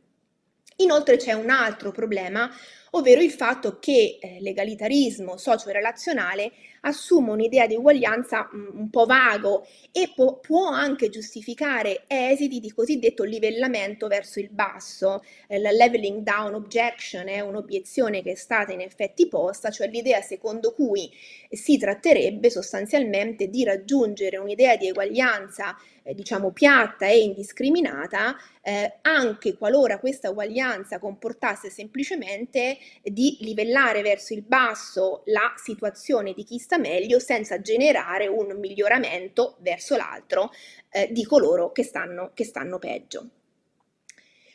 Inoltre 0.77 1.17
c'è 1.17 1.33
un 1.33 1.49
altro 1.49 1.91
problema, 1.91 2.49
ovvero 2.91 3.21
il 3.21 3.31
fatto 3.31 3.79
che 3.79 4.17
eh, 4.19 4.37
l'egalitarismo 4.41 5.37
socio-relazionale 5.37 6.51
assume 6.81 7.31
un'idea 7.31 7.67
di 7.67 7.75
uguaglianza 7.75 8.49
mh, 8.51 8.57
mm, 8.57 8.79
un 8.79 8.89
po' 8.89 9.05
vago 9.05 9.65
e 9.91 10.11
po- 10.15 10.39
può 10.39 10.69
anche 10.69 11.09
giustificare 11.09 12.03
esiti 12.07 12.59
di 12.59 12.71
cosiddetto 12.71 13.23
livellamento 13.23 14.07
verso 14.07 14.39
il 14.39 14.49
basso. 14.49 15.23
Eh, 15.47 15.59
la 15.59 15.71
leveling 15.71 16.23
down 16.23 16.53
objection 16.53 17.27
è 17.27 17.39
un'obiezione 17.39 18.21
che 18.21 18.31
è 18.31 18.35
stata 18.35 18.73
in 18.73 18.81
effetti 18.81 19.27
posta, 19.27 19.69
cioè 19.69 19.87
l'idea 19.87 20.21
secondo 20.21 20.73
cui 20.73 21.09
si 21.49 21.77
tratterebbe 21.77 22.49
sostanzialmente 22.49 23.47
di 23.47 23.63
raggiungere 23.63 24.37
un'idea 24.37 24.75
di 24.75 24.87
eguaglianza 24.87 25.77
eh, 26.03 26.13
diciamo 26.15 26.51
piatta 26.51 27.07
e 27.07 27.19
indiscriminata, 27.19 28.35
eh, 28.63 28.97
anche 29.01 29.55
qualora 29.55 29.99
questa 29.99 30.29
uguaglianza 30.29 30.99
comportasse 30.99 31.69
semplicemente 31.69 32.77
di 33.03 33.37
livellare 33.41 34.01
verso 34.01 34.33
il 34.33 34.43
basso 34.43 35.23
la 35.25 35.53
situazione 35.55 36.33
di 36.33 36.43
chi 36.43 36.57
sta 36.57 36.77
meglio 36.77 37.19
senza 37.19 37.61
generare 37.61 38.27
un 38.27 38.57
miglioramento 38.59 39.57
verso 39.59 39.95
l'altro 39.95 40.51
eh, 40.89 41.09
di 41.11 41.25
coloro 41.25 41.71
che 41.71 41.83
stanno, 41.83 42.31
che 42.33 42.43
stanno 42.43 42.79
peggio. 42.79 43.29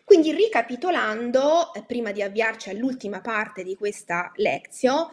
Quindi 0.04 0.32
ricapitolando, 0.32 1.74
eh, 1.74 1.82
prima 1.82 2.12
di 2.12 2.22
avviarci 2.22 2.70
all'ultima 2.70 3.20
parte 3.20 3.64
di 3.64 3.74
questa 3.74 4.30
lezione, 4.36 5.10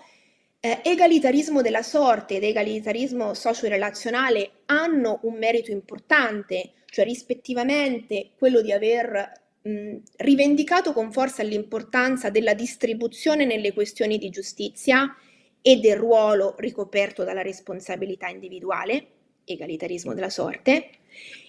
eh, 0.60 0.80
egalitarismo 0.84 1.62
della 1.62 1.82
sorte 1.82 2.36
ed 2.36 2.44
egalitarismo 2.44 3.34
socio-relazionale 3.34 4.62
hanno 4.68 5.20
un 5.24 5.34
merito 5.34 5.72
importante, 5.72 6.74
cioè 6.86 7.04
rispettivamente 7.04 8.30
quello 8.38 8.62
di 8.62 8.72
aver 8.72 9.43
mh, 9.64 9.96
rivendicato 10.18 10.94
con 10.94 11.12
forza 11.12 11.44
l'importanza 11.44 12.30
della 12.30 12.54
distribuzione 12.54 13.46
nelle 13.46 13.74
questioni 13.74 14.18
di 14.18 14.30
giustizia 14.30 15.16
e 15.62 15.78
del 15.78 15.96
ruolo 15.96 16.56
ricoperto 16.58 17.24
dalla 17.24 17.42
responsabilità 17.42 18.28
individuale, 18.28 19.08
egalitarismo 19.46 20.14
della 20.14 20.30
sorte, 20.30 20.90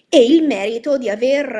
e 0.07 0.23
il 0.23 0.45
merito 0.45 0.97
di 0.97 1.09
aver 1.09 1.55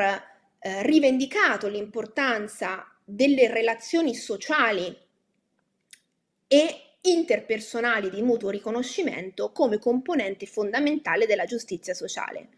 eh, 0.58 0.82
rivendicato 0.82 1.68
l'importanza 1.68 2.86
delle 3.04 3.48
relazioni 3.48 4.14
sociali 4.14 4.96
e 6.48 6.80
interpersonali 7.02 8.10
di 8.10 8.22
mutuo 8.22 8.50
riconoscimento 8.50 9.52
come 9.52 9.78
componente 9.78 10.46
fondamentale 10.46 11.26
della 11.26 11.44
giustizia 11.44 11.94
sociale. 11.94 12.48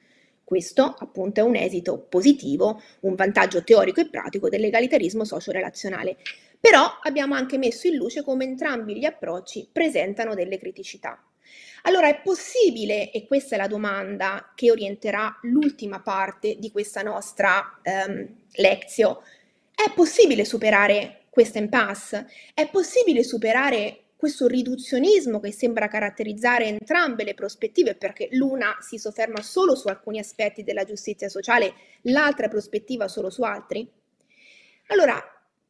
Questo 0.49 0.97
appunto 0.99 1.41
è 1.41 1.43
un 1.43 1.57
esito 1.57 1.99
positivo, 1.99 2.81
un 3.01 3.15
vantaggio 3.15 3.63
teorico 3.63 4.01
e 4.01 4.09
pratico 4.09 4.49
dell'egalitarismo 4.49 5.23
socio-relazionale. 5.23 6.17
Però 6.59 7.01
abbiamo 7.03 7.35
anche 7.35 7.59
messo 7.59 7.87
in 7.87 7.97
luce 7.97 8.25
come 8.25 8.45
entrambi 8.45 8.97
gli 8.97 9.05
approcci 9.05 9.69
presentano 9.71 10.35
delle 10.35 10.57
criticità. 10.57 11.23
Allora 11.83 12.09
è 12.09 12.23
possibile, 12.23 13.11
e 13.11 13.27
questa 13.27 13.57
è 13.57 13.59
la 13.59 13.67
domanda 13.67 14.51
che 14.55 14.71
orienterà 14.71 15.39
l'ultima 15.43 16.01
parte 16.01 16.57
di 16.59 16.71
questa 16.71 17.03
nostra 17.03 17.81
ehm, 17.83 18.27
lezione, 18.53 19.19
è 19.75 19.93
possibile 19.95 20.47
superare 20.47 21.25
questa 21.29 21.59
impasse? 21.59 22.27
È 22.55 22.67
possibile 22.71 23.23
superare 23.23 24.05
questo 24.19 24.49
riduzionismo 24.49 25.39
che 25.39 25.53
sembra 25.53 25.87
caratterizzare 25.87 26.65
entrambe 26.65 27.23
le 27.23 27.35
prospettive, 27.35 27.95
perché 27.95 28.27
l'una 28.33 28.77
si 28.81 28.99
sofferma 28.99 29.41
solo 29.43 29.77
su 29.77 29.87
alcuni 29.87 30.19
aspetti 30.19 30.65
della 30.65 30.83
giustizia 30.83 31.29
sociale, 31.29 31.73
l'altra 32.03 32.49
prospettiva 32.49 33.07
solo 33.07 33.31
su 33.31 33.43
altri? 33.43 33.89
Allora, 34.89 35.23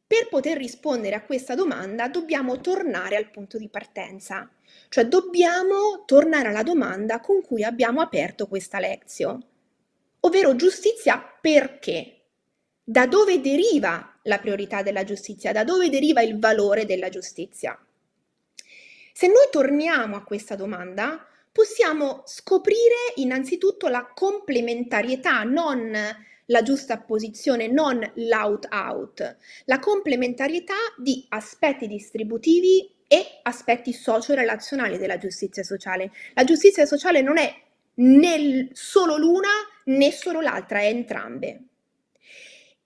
per 0.07 0.29
poter 0.29 0.57
rispondere 0.57 1.15
a 1.15 1.21
questa 1.21 1.53
domanda 1.53 2.07
dobbiamo 2.07 2.59
tornare 2.59 3.17
al 3.17 3.29
punto 3.29 3.59
di 3.59 3.69
partenza, 3.69 4.49
cioè 4.89 5.05
dobbiamo 5.05 6.03
tornare 6.07 6.47
alla 6.47 6.63
domanda 6.63 7.19
con 7.19 7.43
cui 7.43 7.63
abbiamo 7.63 8.01
aperto 8.01 8.47
questa 8.47 8.79
lezione, 8.79 9.45
ovvero 10.21 10.55
giustizia 10.55 11.21
perché? 11.39 12.15
Da 12.83 13.05
dove 13.05 13.41
deriva 13.41 14.19
la 14.23 14.39
priorità 14.39 14.81
della 14.81 15.03
giustizia? 15.03 15.51
Da 15.51 15.63
dove 15.63 15.91
deriva 15.91 16.23
il 16.23 16.39
valore 16.39 16.87
della 16.87 17.09
giustizia? 17.09 17.79
Se 19.19 19.27
noi 19.27 19.49
torniamo 19.51 20.15
a 20.15 20.23
questa 20.23 20.55
domanda, 20.55 21.27
possiamo 21.51 22.23
scoprire 22.25 22.95
innanzitutto 23.15 23.89
la 23.89 24.09
complementarietà, 24.15 25.43
non 25.43 25.91
la 26.45 26.61
giusta 26.61 26.99
posizione, 26.99 27.67
non 27.67 27.99
l'out-out, 28.15 29.35
la 29.65 29.79
complementarietà 29.79 30.77
di 30.95 31.25
aspetti 31.27 31.85
distributivi 31.87 32.89
e 33.09 33.41
aspetti 33.43 33.91
socio-relazionali 33.91 34.97
della 34.97 35.17
giustizia 35.17 35.63
sociale. 35.63 36.13
La 36.33 36.45
giustizia 36.45 36.85
sociale 36.85 37.21
non 37.21 37.37
è 37.37 37.53
né 37.95 38.69
solo 38.71 39.17
l'una 39.17 39.49
né 39.87 40.11
solo 40.13 40.39
l'altra, 40.39 40.79
è 40.79 40.85
entrambe. 40.85 41.63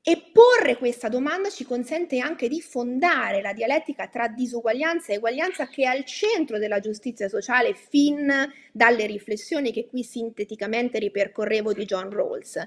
E 0.05 0.21
porre 0.33 0.75
questa 0.75 1.07
domanda 1.07 1.49
ci 1.49 1.63
consente 1.63 2.19
anche 2.19 2.49
di 2.49 2.59
fondare 2.59 3.41
la 3.41 3.53
dialettica 3.53 4.09
tra 4.09 4.27
disuguaglianza 4.27 5.13
e 5.13 5.15
eguaglianza 5.15 5.69
che 5.69 5.83
è 5.83 5.85
al 5.85 6.03
centro 6.03 6.59
della 6.59 6.81
giustizia 6.81 7.29
sociale 7.29 7.73
fin 7.73 8.29
dalle 8.73 9.05
riflessioni 9.05 9.71
che 9.71 9.87
qui 9.87 10.03
sinteticamente 10.03 10.99
ripercorrevo 10.99 11.71
di 11.71 11.85
John 11.85 12.09
Rawls. 12.09 12.57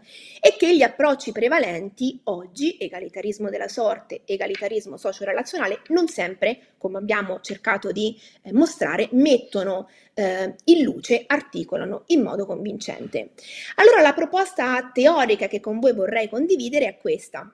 E 0.41 0.57
che 0.57 0.75
gli 0.75 0.81
approcci 0.81 1.33
prevalenti 1.33 2.19
oggi, 2.25 2.79
egalitarismo 2.81 3.51
della 3.51 3.69
sorte, 3.69 4.23
egalitarismo 4.25 4.97
socio-relazionale, 4.97 5.83
non 5.89 6.09
sempre, 6.09 6.77
come 6.79 6.97
abbiamo 6.97 7.41
cercato 7.41 7.93
di 7.93 8.19
eh, 8.45 8.53
mostrare, 8.55 9.11
mettono 9.13 9.91
eh, 10.17 10.55
in 10.65 10.83
luce, 10.83 11.25
articolano 11.27 12.05
in 12.07 12.23
modo 12.23 12.47
convincente. 12.47 13.31
Allora 13.77 14.01
la 14.01 14.15
proposta 14.15 14.91
teorica 14.93 15.47
che 15.47 15.61
con 15.61 15.79
voi 15.79 15.93
vorrei 15.93 16.29
condividere 16.29 16.87
è 16.87 16.97
questa 16.97 17.53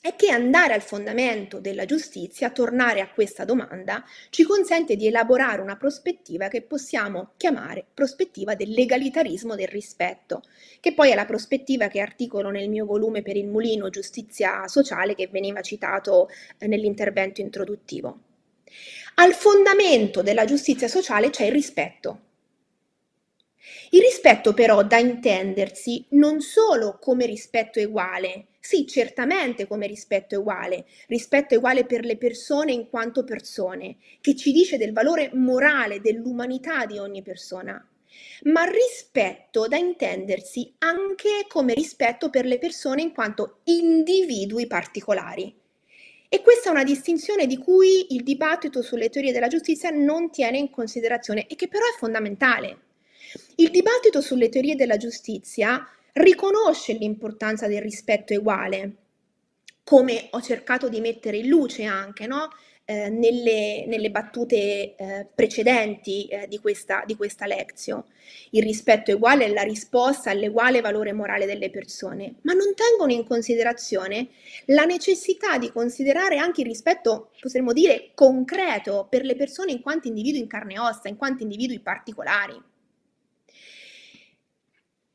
è 0.00 0.14
che 0.14 0.30
andare 0.30 0.74
al 0.74 0.80
fondamento 0.80 1.58
della 1.58 1.84
giustizia, 1.84 2.50
tornare 2.50 3.00
a 3.00 3.10
questa 3.10 3.44
domanda, 3.44 4.04
ci 4.30 4.44
consente 4.44 4.94
di 4.94 5.08
elaborare 5.08 5.60
una 5.60 5.76
prospettiva 5.76 6.46
che 6.46 6.62
possiamo 6.62 7.32
chiamare 7.36 7.84
prospettiva 7.92 8.54
dell'egalitarismo 8.54 9.56
del 9.56 9.66
rispetto, 9.66 10.42
che 10.78 10.94
poi 10.94 11.10
è 11.10 11.16
la 11.16 11.26
prospettiva 11.26 11.88
che 11.88 12.00
articolo 12.00 12.50
nel 12.50 12.68
mio 12.68 12.86
volume 12.86 13.22
per 13.22 13.36
il 13.36 13.48
mulino 13.48 13.90
Giustizia 13.90 14.68
sociale 14.68 15.16
che 15.16 15.26
veniva 15.26 15.62
citato 15.62 16.28
eh, 16.58 16.68
nell'intervento 16.68 17.40
introduttivo. 17.40 18.20
Al 19.20 19.34
fondamento 19.34 20.22
della 20.22 20.44
giustizia 20.44 20.86
sociale 20.86 21.30
c'è 21.30 21.46
il 21.46 21.50
rispetto. 21.50 22.20
Il 23.90 24.00
rispetto 24.00 24.54
però 24.54 24.84
da 24.84 24.98
intendersi 24.98 26.06
non 26.10 26.40
solo 26.40 26.98
come 27.00 27.26
rispetto 27.26 27.80
uguale, 27.80 28.46
sì, 28.60 28.86
certamente 28.86 29.66
come 29.66 29.88
rispetto 29.88 30.38
uguale, 30.38 30.86
rispetto 31.08 31.56
uguale 31.56 31.84
per 31.84 32.04
le 32.04 32.16
persone 32.16 32.70
in 32.70 32.88
quanto 32.88 33.24
persone, 33.24 33.96
che 34.20 34.36
ci 34.36 34.52
dice 34.52 34.76
del 34.76 34.92
valore 34.92 35.30
morale, 35.32 36.00
dell'umanità 36.00 36.86
di 36.86 36.98
ogni 36.98 37.22
persona, 37.22 37.84
ma 38.42 38.62
rispetto 38.66 39.66
da 39.66 39.76
intendersi 39.76 40.74
anche 40.78 41.44
come 41.48 41.74
rispetto 41.74 42.30
per 42.30 42.46
le 42.46 42.58
persone 42.58 43.02
in 43.02 43.12
quanto 43.12 43.62
individui 43.64 44.68
particolari. 44.68 45.66
E 46.30 46.42
questa 46.42 46.68
è 46.68 46.72
una 46.72 46.84
distinzione 46.84 47.46
di 47.46 47.56
cui 47.56 48.14
il 48.14 48.22
dibattito 48.22 48.82
sulle 48.82 49.08
teorie 49.08 49.32
della 49.32 49.48
giustizia 49.48 49.88
non 49.88 50.30
tiene 50.30 50.58
in 50.58 50.70
considerazione 50.70 51.46
e 51.46 51.56
che 51.56 51.68
però 51.68 51.84
è 51.86 51.96
fondamentale. 51.96 52.80
Il 53.56 53.70
dibattito 53.70 54.20
sulle 54.20 54.50
teorie 54.50 54.74
della 54.74 54.98
giustizia 54.98 55.88
riconosce 56.12 56.92
l'importanza 56.92 57.66
del 57.66 57.80
rispetto 57.80 58.34
uguale, 58.34 58.96
come 59.84 60.28
ho 60.32 60.42
cercato 60.42 60.90
di 60.90 61.00
mettere 61.00 61.38
in 61.38 61.48
luce 61.48 61.84
anche, 61.84 62.26
no? 62.26 62.50
Eh, 62.90 63.10
nelle, 63.10 63.84
nelle, 63.86 64.10
battute 64.10 64.94
eh, 64.96 65.26
precedenti 65.34 66.26
eh, 66.26 66.48
di 66.48 66.58
questa, 66.58 67.02
di 67.04 67.16
questa 67.16 67.44
lezione. 67.44 68.04
Il 68.52 68.62
rispetto 68.62 69.12
uguale 69.12 69.44
è 69.44 69.52
la 69.52 69.60
risposta 69.60 70.30
all'uguale 70.30 70.80
valore 70.80 71.12
morale 71.12 71.44
delle 71.44 71.68
persone, 71.68 72.36
ma 72.44 72.54
non 72.54 72.72
tengono 72.74 73.12
in 73.12 73.26
considerazione 73.26 74.28
la 74.68 74.86
necessità 74.86 75.58
di 75.58 75.70
considerare 75.70 76.38
anche 76.38 76.62
il 76.62 76.66
rispetto, 76.66 77.32
potremmo 77.38 77.74
dire, 77.74 78.12
concreto 78.14 79.06
per 79.10 79.22
le 79.22 79.36
persone 79.36 79.72
in 79.72 79.82
quanto 79.82 80.08
individui 80.08 80.40
in 80.40 80.46
carne 80.46 80.72
e 80.72 80.78
ossa, 80.78 81.08
in 81.08 81.18
quanto 81.18 81.42
individui 81.42 81.80
particolari. 81.80 82.67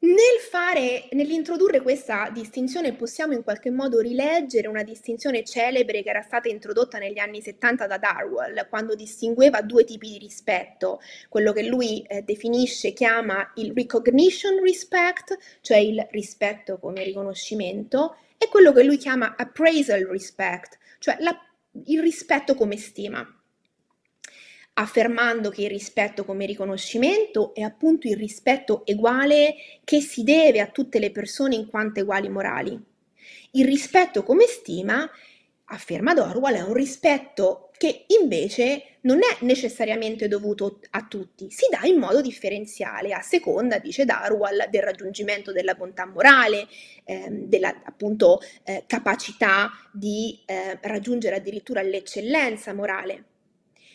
Nel 0.04 0.42
fare, 0.50 1.08
nell'introdurre 1.12 1.80
questa 1.80 2.30
distinzione 2.30 2.92
possiamo 2.92 3.32
in 3.32 3.42
qualche 3.42 3.72
modo 3.72 4.02
rileggere 4.02 4.68
una 4.68 4.84
distinzione 4.84 5.46
celebre 5.46 6.04
che 6.04 6.10
era 6.10 6.22
stata 6.22 6.50
introdotta 6.50 6.98
negli 6.98 7.20
anni 7.20 7.42
70 7.42 7.88
da 7.88 7.98
Darwell, 7.98 8.68
quando 8.68 8.96
distingueva 8.96 9.62
due 9.62 9.86
tipi 9.86 10.10
di 10.10 10.18
rispetto, 10.18 11.00
quello 11.30 11.54
che 11.54 11.64
lui 11.64 12.02
eh, 12.02 12.22
definisce, 12.22 12.92
chiama 12.92 13.50
il 13.56 13.72
recognition 13.74 14.62
respect, 14.62 15.38
cioè 15.62 15.78
il 15.78 16.06
rispetto 16.12 16.80
come 16.80 17.02
riconoscimento, 17.06 18.18
e 18.38 18.50
quello 18.50 18.74
che 18.74 18.84
lui 18.84 18.98
chiama 18.98 19.36
appraisal 19.38 20.02
respect, 20.02 20.80
cioè 21.00 21.16
la, 21.20 21.34
il 21.86 22.02
rispetto 22.02 22.56
come 22.56 22.76
stima 22.76 23.26
affermando 24.74 25.50
che 25.50 25.64
il 25.64 25.70
rispetto 25.70 26.26
come 26.26 26.46
riconoscimento 26.46 27.54
è 27.54 27.62
appunto 27.62 28.08
il 28.08 28.18
rispetto 28.18 28.84
uguale 28.88 29.56
che 29.84 30.02
si 30.02 30.24
deve 30.24 30.62
a 30.62 30.68
tutte 30.68 31.00
le 31.00 31.12
persone 31.12 31.56
in 31.56 31.68
quanto 31.68 32.02
uguali 32.02 32.30
morali. 32.30 32.80
Il 33.52 33.66
rispetto 33.66 34.24
come 34.24 34.46
stima, 34.46 35.08
afferma 35.66 36.14
Dorwell, 36.14 36.56
è 36.56 36.62
un 36.62 36.74
rispetto 36.74 37.70
che 37.78 38.06
invece 38.20 38.98
non 39.02 39.20
è 39.20 39.44
necessariamente 39.44 40.28
dovuto 40.28 40.80
a 40.92 41.06
tutti, 41.06 41.52
si 41.52 41.68
dà 41.70 41.86
in 41.86 42.00
modo 42.00 42.22
differenziale, 42.22 43.14
a 43.14 43.22
seconda, 43.22 43.78
dice 43.78 44.06
Darwell, 44.06 44.70
del 44.70 44.82
raggiungimento 44.82 45.52
della 45.52 45.74
bontà 45.74 46.06
morale, 46.06 46.68
ehm, 47.04 47.46
della 47.46 47.82
appunto 47.84 48.40
eh, 48.64 48.86
capacità 48.88 49.70
di 49.92 50.42
eh, 50.46 50.80
raggiungere 50.82 51.36
addirittura 51.36 51.82
l'eccellenza 51.82 52.74
morale. 52.74 53.26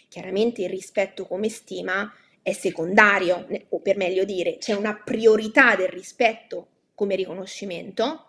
Chiaramente 0.08 0.62
il 0.62 0.70
rispetto 0.70 1.26
come 1.26 1.48
stima 1.48 2.12
è 2.42 2.52
secondario, 2.52 3.46
o 3.68 3.80
per 3.80 3.96
meglio 3.96 4.24
dire, 4.24 4.56
c'è 4.58 4.72
una 4.72 4.94
priorità 4.94 5.76
del 5.76 5.88
rispetto 5.88 6.68
come 6.94 7.14
riconoscimento 7.14 8.24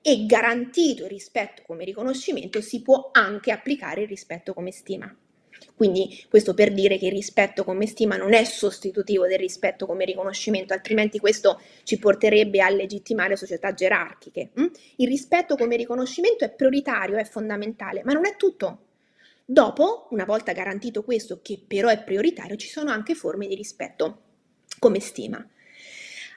e 0.00 0.26
garantito 0.26 1.04
il 1.04 1.10
rispetto 1.10 1.62
come 1.66 1.84
riconoscimento 1.84 2.60
si 2.60 2.82
può 2.82 3.10
anche 3.12 3.50
applicare 3.50 4.02
il 4.02 4.08
rispetto 4.08 4.54
come 4.54 4.70
stima. 4.70 5.14
Quindi 5.74 6.24
questo 6.28 6.54
per 6.54 6.72
dire 6.72 6.98
che 6.98 7.06
il 7.06 7.12
rispetto 7.12 7.64
come 7.64 7.86
stima 7.86 8.16
non 8.16 8.32
è 8.32 8.44
sostitutivo 8.44 9.26
del 9.26 9.38
rispetto 9.38 9.86
come 9.86 10.04
riconoscimento, 10.04 10.72
altrimenti 10.72 11.18
questo 11.18 11.60
ci 11.82 11.98
porterebbe 11.98 12.60
a 12.60 12.68
legittimare 12.68 13.36
società 13.36 13.72
gerarchiche. 13.72 14.50
Mm? 14.58 14.66
Il 14.96 15.08
rispetto 15.08 15.56
come 15.56 15.76
riconoscimento 15.76 16.44
è 16.44 16.50
prioritario, 16.50 17.16
è 17.16 17.24
fondamentale, 17.24 18.02
ma 18.04 18.12
non 18.12 18.26
è 18.26 18.36
tutto. 18.36 18.78
Dopo, 19.44 20.08
una 20.10 20.24
volta 20.24 20.52
garantito 20.52 21.02
questo, 21.02 21.40
che 21.42 21.62
però 21.66 21.88
è 21.88 22.02
prioritario, 22.02 22.56
ci 22.56 22.68
sono 22.68 22.90
anche 22.90 23.14
forme 23.14 23.46
di 23.46 23.54
rispetto 23.54 24.22
come 24.78 25.00
stima. 25.00 25.46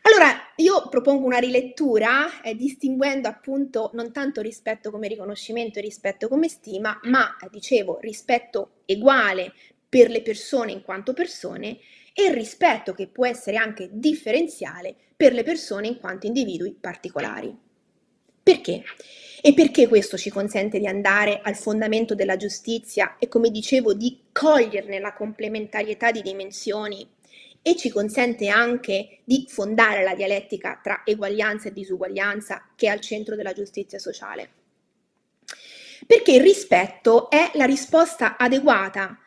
Allora, 0.02 0.54
io 0.58 0.88
propongo 0.90 1.26
una 1.26 1.38
rilettura 1.38 2.42
eh, 2.42 2.56
distinguendo 2.56 3.28
appunto 3.28 3.92
non 3.94 4.12
tanto 4.12 4.42
rispetto 4.42 4.90
come 4.90 5.08
riconoscimento 5.08 5.80
e 5.80 5.82
rispetto 5.82 6.28
come 6.28 6.48
stima, 6.48 7.00
ma 7.04 7.36
eh, 7.38 7.48
dicevo 7.50 8.00
rispetto 8.00 8.82
uguale 8.86 9.54
per 9.90 10.10
le 10.10 10.22
persone 10.22 10.72
in 10.72 10.82
quanto 10.82 11.14
persone 11.14 11.78
e 12.14 12.34
rispetto 12.34 12.94
che 12.94 13.08
può 13.08 13.26
essere 13.26 13.58
anche 13.58 13.90
differenziale 13.92 14.96
per 15.16 15.34
le 15.34 15.44
persone 15.44 15.88
in 15.88 16.00
quanto 16.00 16.26
individui 16.26 16.76
particolari. 16.80 17.56
Perché? 18.44 18.84
E 19.48 19.54
perché 19.54 19.88
questo 19.88 20.18
ci 20.18 20.30
consente 20.30 20.78
di 20.78 20.88
andare 20.88 21.40
al 21.42 21.56
fondamento 21.56 22.14
della 22.14 22.36
giustizia 22.36 23.16
e, 23.18 23.30
come 23.30 23.50
dicevo, 23.50 23.94
di 23.94 24.26
coglierne 24.34 25.00
la 25.00 25.14
complementarietà 25.14 26.12
di 26.12 26.22
dimensioni 26.22 27.10
e 27.62 27.78
ci 27.78 27.90
consente 27.90 28.50
anche 28.50 29.20
di 29.24 29.46
fondare 29.48 30.04
la 30.04 30.16
dialettica 30.16 30.82
tra 30.84 31.04
eguaglianza 31.06 31.70
e 31.70 31.72
disuguaglianza 31.72 32.72
che 32.76 32.88
è 32.88 32.90
al 32.90 33.00
centro 33.00 33.38
della 33.38 33.54
giustizia 33.54 34.00
sociale. 34.00 34.50
Perché 36.06 36.34
il 36.34 36.42
rispetto 36.42 37.30
è 37.30 37.52
la 37.54 37.64
risposta 37.64 38.36
adeguata 38.36 39.18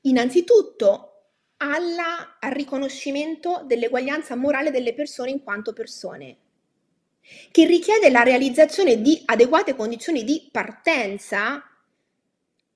innanzitutto 0.00 1.26
alla, 1.58 2.38
al 2.40 2.50
riconoscimento 2.50 3.62
dell'eguaglianza 3.64 4.34
morale 4.34 4.72
delle 4.72 4.92
persone 4.92 5.30
in 5.30 5.44
quanto 5.44 5.72
persone, 5.72 6.38
che 7.50 7.66
richiede 7.66 8.10
la 8.10 8.22
realizzazione 8.22 9.00
di 9.00 9.22
adeguate 9.24 9.74
condizioni 9.74 10.24
di 10.24 10.48
partenza 10.50 11.64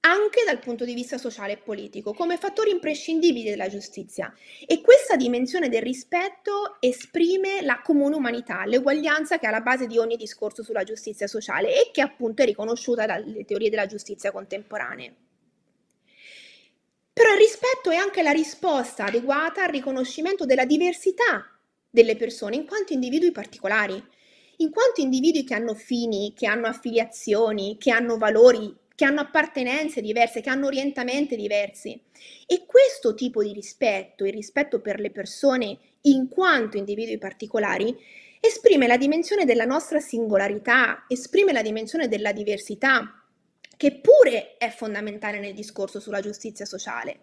anche 0.07 0.45
dal 0.45 0.61
punto 0.61 0.85
di 0.85 0.95
vista 0.95 1.19
sociale 1.19 1.55
e 1.55 1.57
politico, 1.57 2.15
come 2.15 2.37
fattori 2.37 2.71
imprescindibili 2.71 3.51
della 3.51 3.69
giustizia. 3.69 4.33
E 4.65 4.81
questa 4.81 5.17
dimensione 5.17 5.69
del 5.69 5.83
rispetto 5.83 6.77
esprime 6.79 7.61
la 7.63 7.81
comune 7.83 8.15
umanità, 8.15 8.65
l'eguaglianza 8.65 9.39
che 9.39 9.47
è 9.47 9.49
alla 9.49 9.63
base 9.63 9.89
di 9.89 9.99
ogni 9.99 10.17
discorso 10.17 10.63
sulla 10.63 10.85
giustizia 10.85 11.27
sociale 11.27 11.75
e 11.75 11.91
che 11.93 12.03
appunto 12.03 12.43
è 12.43 12.45
riconosciuta 12.45 13.05
dalle 13.05 13.45
teorie 13.45 13.69
della 13.69 13.87
giustizia 13.87 14.31
contemporanee. 14.31 15.15
Però 17.13 17.33
il 17.33 17.39
rispetto 17.39 17.91
è 17.91 17.97
anche 17.97 18.23
la 18.23 18.31
risposta 18.31 19.07
adeguata 19.07 19.65
al 19.65 19.71
riconoscimento 19.71 20.45
della 20.45 20.67
diversità 20.67 21.51
delle 21.91 22.15
persone 22.15 22.57
in 22.57 22.67
quanto 22.67 22.93
individui 22.93 23.33
particolari, 23.33 24.01
in 24.59 24.71
quanto 24.71 25.01
individui 25.01 25.45
che 25.45 25.55
hanno 25.55 25.75
fini, 25.75 26.33
che 26.35 26.47
hanno 26.47 26.67
affiliazioni, 26.67 27.77
che 27.79 27.91
hanno 27.91 28.17
valori, 28.17 28.75
che 28.95 29.05
hanno 29.05 29.21
appartenenze 29.21 30.01
diverse, 30.01 30.41
che 30.41 30.49
hanno 30.49 30.67
orientamenti 30.67 31.37
diversi. 31.37 32.01
E 32.47 32.65
questo 32.67 33.15
tipo 33.15 33.43
di 33.43 33.53
rispetto, 33.53 34.25
il 34.25 34.33
rispetto 34.33 34.81
per 34.81 34.99
le 34.99 35.11
persone 35.11 35.79
in 36.03 36.29
quanto 36.29 36.79
individui 36.79 37.19
particolari, 37.19 37.95
esprime 38.41 38.87
la 38.87 38.97
dimensione 38.97 39.45
della 39.45 39.65
nostra 39.65 40.01
singolarità, 40.01 41.05
esprime 41.09 41.53
la 41.53 41.63
dimensione 41.63 42.09
della 42.09 42.33
diversità, 42.33 43.23
che 43.77 44.01
pure 44.01 44.57
è 44.57 44.71
fondamentale 44.71 45.39
nel 45.39 45.53
discorso 45.53 46.01
sulla 46.01 46.21
giustizia 46.21 46.65
sociale. 46.65 47.19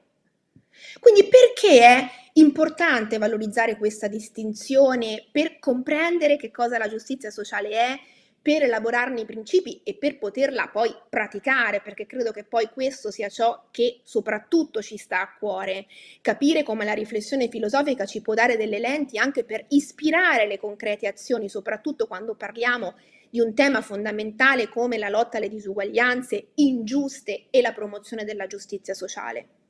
Quindi 0.99 1.27
perché 1.27 1.79
è 1.81 2.09
importante 2.33 3.17
valorizzare 3.17 3.77
questa 3.77 4.07
distinzione 4.07 5.25
per 5.31 5.59
comprendere 5.59 6.37
che 6.37 6.51
cosa 6.51 6.77
la 6.77 6.89
giustizia 6.89 7.29
sociale 7.29 7.69
è, 7.69 7.99
per 8.43 8.63
elaborarne 8.63 9.21
i 9.21 9.25
principi 9.25 9.79
e 9.85 9.95
per 9.95 10.17
poterla 10.17 10.67
poi 10.67 10.93
praticare, 11.09 11.79
perché 11.79 12.05
credo 12.05 12.31
che 12.31 12.43
poi 12.43 12.69
questo 12.73 13.09
sia 13.09 13.29
ciò 13.29 13.67
che 13.71 14.01
soprattutto 14.03 14.81
ci 14.81 14.97
sta 14.97 15.21
a 15.21 15.33
cuore, 15.39 15.85
capire 16.19 16.61
come 16.61 16.83
la 16.83 16.91
riflessione 16.91 17.47
filosofica 17.47 18.05
ci 18.05 18.21
può 18.21 18.33
dare 18.33 18.57
delle 18.57 18.79
lenti 18.79 19.17
anche 19.17 19.45
per 19.45 19.63
ispirare 19.69 20.45
le 20.45 20.59
concrete 20.59 21.07
azioni, 21.07 21.47
soprattutto 21.47 22.05
quando 22.05 22.35
parliamo 22.35 22.95
di 23.29 23.39
un 23.39 23.53
tema 23.53 23.81
fondamentale 23.81 24.67
come 24.67 24.97
la 24.97 25.07
lotta 25.07 25.37
alle 25.37 25.47
disuguaglianze 25.47 26.47
ingiuste 26.55 27.45
e 27.49 27.61
la 27.61 27.71
promozione 27.71 28.25
della 28.25 28.45
giustizia 28.45 28.93
sociale. 28.93 29.62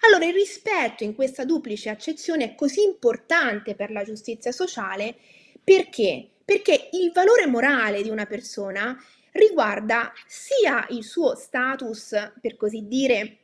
Allora 0.00 0.26
il 0.26 0.34
rispetto 0.34 1.04
in 1.04 1.14
questa 1.14 1.44
duplice 1.44 1.88
accezione 1.88 2.44
è 2.44 2.54
così 2.54 2.82
importante 2.82 3.74
per 3.74 3.90
la 3.90 4.04
giustizia 4.04 4.52
sociale 4.52 5.16
perché? 5.62 6.28
Perché 6.44 6.88
il 6.92 7.12
valore 7.12 7.46
morale 7.46 8.02
di 8.02 8.08
una 8.08 8.24
persona 8.24 8.96
riguarda 9.32 10.12
sia 10.26 10.86
il 10.90 11.04
suo 11.04 11.34
status, 11.34 12.32
per 12.40 12.56
così 12.56 12.86
dire, 12.86 13.38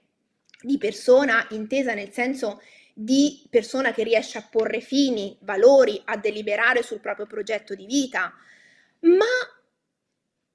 di 0.62 0.78
persona 0.78 1.46
intesa 1.50 1.92
nel 1.92 2.12
senso 2.12 2.62
di 2.94 3.44
persona 3.50 3.92
che 3.92 4.04
riesce 4.04 4.38
a 4.38 4.48
porre 4.48 4.80
fini, 4.80 5.36
valori, 5.40 6.00
a 6.04 6.16
deliberare 6.16 6.82
sul 6.82 7.00
proprio 7.00 7.26
progetto 7.26 7.74
di 7.74 7.84
vita, 7.84 8.32
ma 9.00 9.26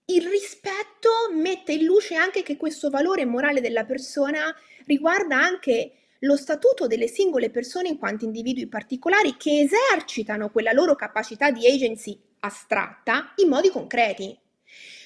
il 0.09 0.27
rispetto 0.27 1.09
mette 1.33 1.73
in 1.73 1.85
luce 1.85 2.15
anche 2.15 2.41
che 2.41 2.57
questo 2.57 2.89
valore 2.89 3.25
morale 3.25 3.61
della 3.61 3.85
persona 3.85 4.55
riguarda 4.85 5.37
anche 5.37 5.93
lo 6.19 6.35
statuto 6.35 6.87
delle 6.87 7.07
singole 7.07 7.49
persone 7.49 7.89
in 7.89 7.97
quanto 7.97 8.25
individui 8.25 8.67
particolari 8.67 9.37
che 9.37 9.59
esercitano 9.59 10.49
quella 10.49 10.71
loro 10.71 10.95
capacità 10.95 11.51
di 11.51 11.67
agency 11.67 12.19
astratta 12.39 13.33
in 13.37 13.49
modi 13.49 13.69
concreti. 13.69 14.37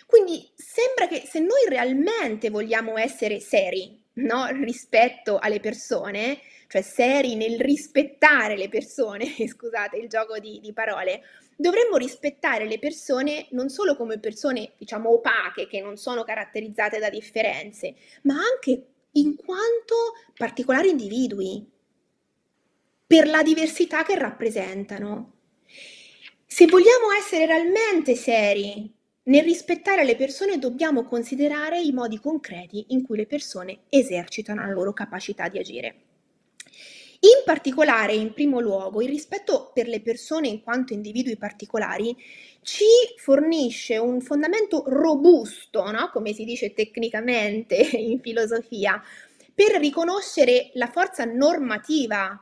Quindi 0.06 0.50
sembra 0.56 1.08
che 1.08 1.28
se 1.28 1.40
noi 1.40 1.68
realmente 1.68 2.50
vogliamo 2.50 2.98
essere 2.98 3.40
seri 3.40 4.02
no? 4.14 4.48
rispetto 4.48 5.38
alle 5.38 5.60
persone, 5.60 6.40
cioè 6.68 6.82
seri 6.82 7.36
nel 7.36 7.60
rispettare 7.60 8.56
le 8.56 8.70
persone, 8.70 9.26
scusate 9.48 9.98
il 9.98 10.08
gioco 10.08 10.40
di, 10.40 10.60
di 10.62 10.74
parole, 10.74 11.24
dovremmo 11.56 11.98
rispettare 11.98 12.66
le 12.66 12.80
persone 12.80 13.48
non 13.52 13.70
solo 13.70 13.96
come 13.96 14.20
persone, 14.20 14.74
diciamo, 14.78 15.12
opache, 15.12 15.68
che 15.68 15.82
non 15.82 15.98
sono 15.98 16.24
caratterizzate 16.24 17.00
da 17.00 17.10
differenze, 17.10 17.96
ma 18.24 18.36
anche 18.36 18.86
in 19.12 19.36
quanto 19.36 19.96
particolari 20.36 20.90
individui, 20.90 21.66
per 23.06 23.28
la 23.28 23.44
diversità 23.44 24.04
che 24.04 24.18
rappresentano. 24.18 25.34
Se 26.46 26.66
vogliamo 26.66 27.12
essere 27.18 27.46
realmente 27.46 28.16
seri 28.16 28.92
nel 29.24 29.44
rispettare 29.44 30.04
le 30.04 30.16
persone, 30.16 30.58
dobbiamo 30.58 31.06
considerare 31.06 31.80
i 31.80 31.92
modi 31.92 32.20
concreti 32.20 32.86
in 32.90 33.04
cui 33.04 33.18
le 33.18 33.28
persone 33.28 33.82
esercitano 33.90 34.62
la 34.66 34.72
loro 34.72 34.94
capacità 34.94 35.48
di 35.48 35.60
agire. 35.60 35.96
In 37.24 37.44
particolare, 37.46 38.14
in 38.14 38.34
primo 38.34 38.60
luogo, 38.60 39.02
il 39.02 39.08
rispetto 39.08 39.72
per 39.74 39.88
le 39.88 40.02
persone 40.02 40.50
in 40.50 40.62
quanto 40.62 40.92
individui 40.92 41.38
particolari 41.38 42.14
ci 42.64 42.84
fornisce 43.16 43.96
un 43.98 44.20
fondamento 44.20 44.84
robusto, 44.88 45.90
no? 45.90 46.10
come 46.12 46.34
si 46.34 46.44
dice 46.44 46.74
tecnicamente 46.74 47.76
in 47.96 48.20
filosofia, 48.20 49.02
per 49.54 49.80
riconoscere 49.80 50.72
la 50.74 50.88
forza 50.88 51.24
normativa 51.24 52.38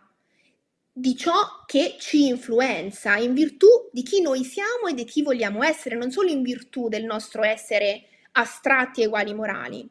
di 0.92 1.16
ciò 1.16 1.64
che 1.68 1.98
ci 2.00 2.26
influenza 2.26 3.18
in 3.18 3.36
virtù 3.36 3.68
di 3.92 4.02
chi 4.02 4.20
noi 4.20 4.44
siamo 4.44 4.88
e 4.90 4.96
di 4.96 5.06
chi 5.06 5.22
vogliamo 5.22 5.62
essere, 5.62 5.96
non 5.96 6.10
solo 6.10 6.32
in 6.32 6.42
virtù 6.42 6.88
del 6.88 7.04
nostro 7.04 7.44
essere 7.44 8.06
astratti 8.32 9.04
e 9.04 9.06
uguali 9.06 9.34
morali. 9.36 9.88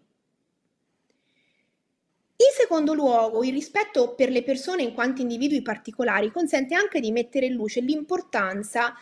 In 2.40 2.54
secondo 2.56 2.94
luogo, 2.94 3.44
il 3.44 3.52
rispetto 3.52 4.14
per 4.14 4.30
le 4.30 4.42
persone 4.42 4.82
in 4.82 4.94
quanto 4.94 5.20
individui 5.20 5.60
particolari 5.60 6.30
consente 6.30 6.74
anche 6.74 6.98
di 6.98 7.12
mettere 7.12 7.44
in 7.44 7.52
luce 7.52 7.82
l'importanza 7.82 8.94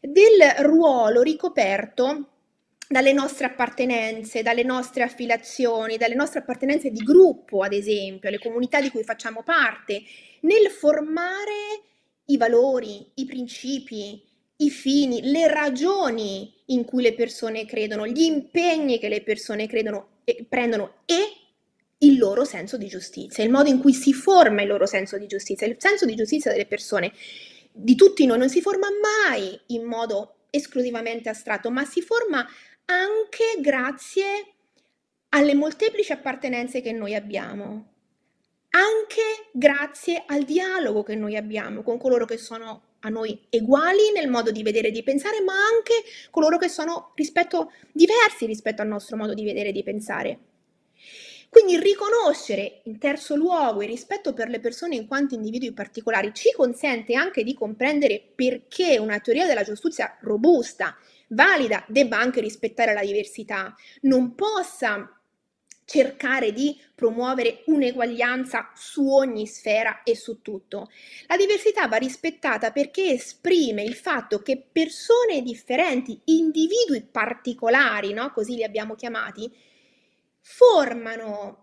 del 0.00 0.38
ruolo 0.58 1.22
ricoperto 1.22 2.28
dalle 2.86 3.12
nostre 3.12 3.46
appartenenze, 3.46 4.42
dalle 4.42 4.62
nostre 4.62 5.02
affiliazioni, 5.02 5.96
dalle 5.96 6.14
nostre 6.14 6.38
appartenenze 6.38 6.90
di 6.92 7.00
gruppo, 7.00 7.62
ad 7.62 7.72
esempio, 7.72 8.28
alle 8.28 8.38
comunità 8.38 8.80
di 8.80 8.90
cui 8.90 9.02
facciamo 9.02 9.42
parte, 9.42 10.00
nel 10.42 10.70
formare 10.70 11.82
i 12.26 12.36
valori, 12.36 13.10
i 13.14 13.24
principi, 13.24 14.22
i 14.58 14.70
fini, 14.70 15.32
le 15.32 15.48
ragioni 15.48 16.62
in 16.66 16.84
cui 16.84 17.02
le 17.02 17.14
persone 17.14 17.66
credono, 17.66 18.06
gli 18.06 18.22
impegni 18.22 19.00
che 19.00 19.08
le 19.08 19.24
persone 19.24 19.66
credono 19.66 20.20
e 20.22 20.46
prendono 20.48 20.98
e 21.06 21.43
il 22.04 22.18
loro 22.18 22.44
senso 22.44 22.76
di 22.76 22.86
giustizia, 22.86 23.44
il 23.44 23.50
modo 23.50 23.68
in 23.68 23.80
cui 23.80 23.92
si 23.92 24.12
forma 24.12 24.62
il 24.62 24.68
loro 24.68 24.86
senso 24.86 25.18
di 25.18 25.26
giustizia. 25.26 25.66
Il 25.66 25.76
senso 25.78 26.04
di 26.04 26.14
giustizia 26.14 26.50
delle 26.50 26.66
persone, 26.66 27.12
di 27.72 27.94
tutti 27.94 28.26
noi, 28.26 28.38
non 28.38 28.48
si 28.48 28.60
forma 28.60 28.88
mai 29.22 29.58
in 29.68 29.84
modo 29.84 30.36
esclusivamente 30.50 31.28
astratto, 31.28 31.70
ma 31.70 31.84
si 31.84 32.00
forma 32.00 32.46
anche 32.86 33.60
grazie 33.60 34.54
alle 35.30 35.54
molteplici 35.54 36.12
appartenenze 36.12 36.80
che 36.80 36.92
noi 36.92 37.14
abbiamo, 37.14 37.92
anche 38.70 39.48
grazie 39.52 40.22
al 40.26 40.44
dialogo 40.44 41.02
che 41.02 41.16
noi 41.16 41.36
abbiamo 41.36 41.82
con 41.82 41.98
coloro 41.98 42.24
che 42.24 42.38
sono 42.38 42.82
a 43.00 43.08
noi 43.08 43.38
uguali 43.50 44.12
nel 44.14 44.30
modo 44.30 44.50
di 44.50 44.62
vedere 44.62 44.88
e 44.88 44.90
di 44.90 45.02
pensare, 45.02 45.40
ma 45.42 45.52
anche 45.52 45.94
coloro 46.30 46.56
che 46.56 46.68
sono 46.68 47.12
rispetto, 47.14 47.72
diversi 47.92 48.46
rispetto 48.46 48.80
al 48.82 48.88
nostro 48.88 49.16
modo 49.16 49.34
di 49.34 49.44
vedere 49.44 49.68
e 49.68 49.72
di 49.72 49.82
pensare. 49.82 50.38
Quindi 51.54 51.78
riconoscere 51.78 52.80
in 52.86 52.98
terzo 52.98 53.36
luogo 53.36 53.80
il 53.80 53.88
rispetto 53.88 54.32
per 54.32 54.48
le 54.48 54.58
persone 54.58 54.96
in 54.96 55.06
quanto 55.06 55.36
individui 55.36 55.72
particolari 55.72 56.34
ci 56.34 56.50
consente 56.50 57.14
anche 57.14 57.44
di 57.44 57.54
comprendere 57.54 58.20
perché 58.34 58.98
una 58.98 59.20
teoria 59.20 59.46
della 59.46 59.62
giustizia 59.62 60.18
robusta, 60.22 60.96
valida, 61.28 61.84
debba 61.86 62.18
anche 62.18 62.40
rispettare 62.40 62.92
la 62.92 63.02
diversità, 63.02 63.72
non 64.00 64.34
possa 64.34 65.16
cercare 65.84 66.52
di 66.52 66.76
promuovere 66.92 67.62
un'eguaglianza 67.66 68.72
su 68.74 69.08
ogni 69.08 69.46
sfera 69.46 70.02
e 70.02 70.16
su 70.16 70.42
tutto. 70.42 70.90
La 71.28 71.36
diversità 71.36 71.86
va 71.86 71.98
rispettata 71.98 72.72
perché 72.72 73.10
esprime 73.12 73.84
il 73.84 73.94
fatto 73.94 74.42
che 74.42 74.60
persone 74.72 75.40
differenti, 75.40 76.20
individui 76.24 77.02
particolari, 77.02 78.12
no? 78.12 78.32
così 78.32 78.56
li 78.56 78.64
abbiamo 78.64 78.96
chiamati, 78.96 79.72
formano 80.46 81.62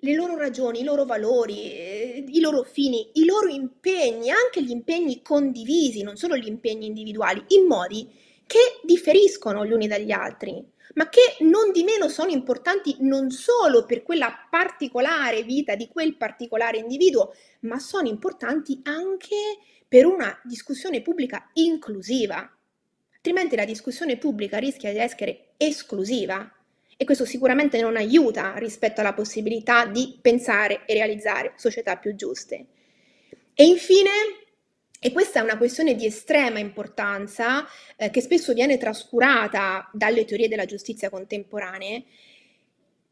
le 0.00 0.14
loro 0.14 0.36
ragioni, 0.36 0.80
i 0.80 0.84
loro 0.84 1.04
valori, 1.04 1.72
eh, 1.72 2.24
i 2.26 2.40
loro 2.40 2.64
fini, 2.64 3.10
i 3.14 3.24
loro 3.24 3.46
impegni, 3.46 4.30
anche 4.30 4.62
gli 4.62 4.70
impegni 4.70 5.22
condivisi, 5.22 6.02
non 6.02 6.16
solo 6.16 6.36
gli 6.36 6.48
impegni 6.48 6.86
individuali, 6.86 7.42
in 7.48 7.66
modi 7.66 8.12
che 8.44 8.80
differiscono 8.82 9.64
gli 9.64 9.72
uni 9.72 9.86
dagli 9.86 10.10
altri, 10.10 10.62
ma 10.94 11.08
che 11.08 11.36
non 11.40 11.70
di 11.70 11.84
meno 11.84 12.08
sono 12.08 12.30
importanti 12.30 12.96
non 13.00 13.30
solo 13.30 13.86
per 13.86 14.02
quella 14.02 14.46
particolare 14.50 15.44
vita 15.44 15.76
di 15.76 15.88
quel 15.88 16.16
particolare 16.16 16.78
individuo, 16.78 17.32
ma 17.60 17.78
sono 17.78 18.08
importanti 18.08 18.80
anche 18.82 19.36
per 19.86 20.04
una 20.04 20.36
discussione 20.42 21.00
pubblica 21.00 21.48
inclusiva. 21.54 22.38
Altrimenti 23.14 23.56
la 23.56 23.64
discussione 23.64 24.18
pubblica 24.18 24.58
rischia 24.58 24.90
di 24.92 24.98
essere 24.98 25.54
esclusiva 25.56 26.50
e 26.96 27.04
questo 27.04 27.24
sicuramente 27.24 27.80
non 27.80 27.96
aiuta 27.96 28.54
rispetto 28.56 29.00
alla 29.00 29.12
possibilità 29.12 29.84
di 29.86 30.18
pensare 30.20 30.84
e 30.86 30.94
realizzare 30.94 31.52
società 31.56 31.96
più 31.96 32.14
giuste. 32.14 32.66
E 33.54 33.64
infine, 33.64 34.10
e 34.98 35.12
questa 35.12 35.40
è 35.40 35.42
una 35.42 35.58
questione 35.58 35.94
di 35.94 36.06
estrema 36.06 36.58
importanza 36.58 37.66
eh, 37.96 38.10
che 38.10 38.20
spesso 38.20 38.54
viene 38.54 38.78
trascurata 38.78 39.90
dalle 39.92 40.24
teorie 40.24 40.48
della 40.48 40.64
giustizia 40.64 41.10
contemporanee, 41.10 42.04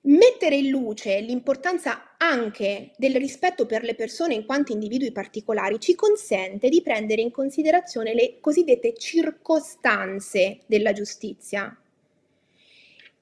mettere 0.06 0.56
in 0.56 0.68
luce 0.68 1.20
l'importanza 1.20 2.16
anche 2.18 2.92
del 2.96 3.16
rispetto 3.16 3.66
per 3.66 3.82
le 3.82 3.94
persone 3.94 4.34
in 4.34 4.44
quanto 4.44 4.72
individui 4.72 5.12
particolari 5.12 5.80
ci 5.80 5.94
consente 5.94 6.68
di 6.68 6.82
prendere 6.82 7.22
in 7.22 7.30
considerazione 7.30 8.14
le 8.14 8.38
cosiddette 8.40 8.94
circostanze 8.96 10.60
della 10.66 10.92
giustizia. 10.92 11.74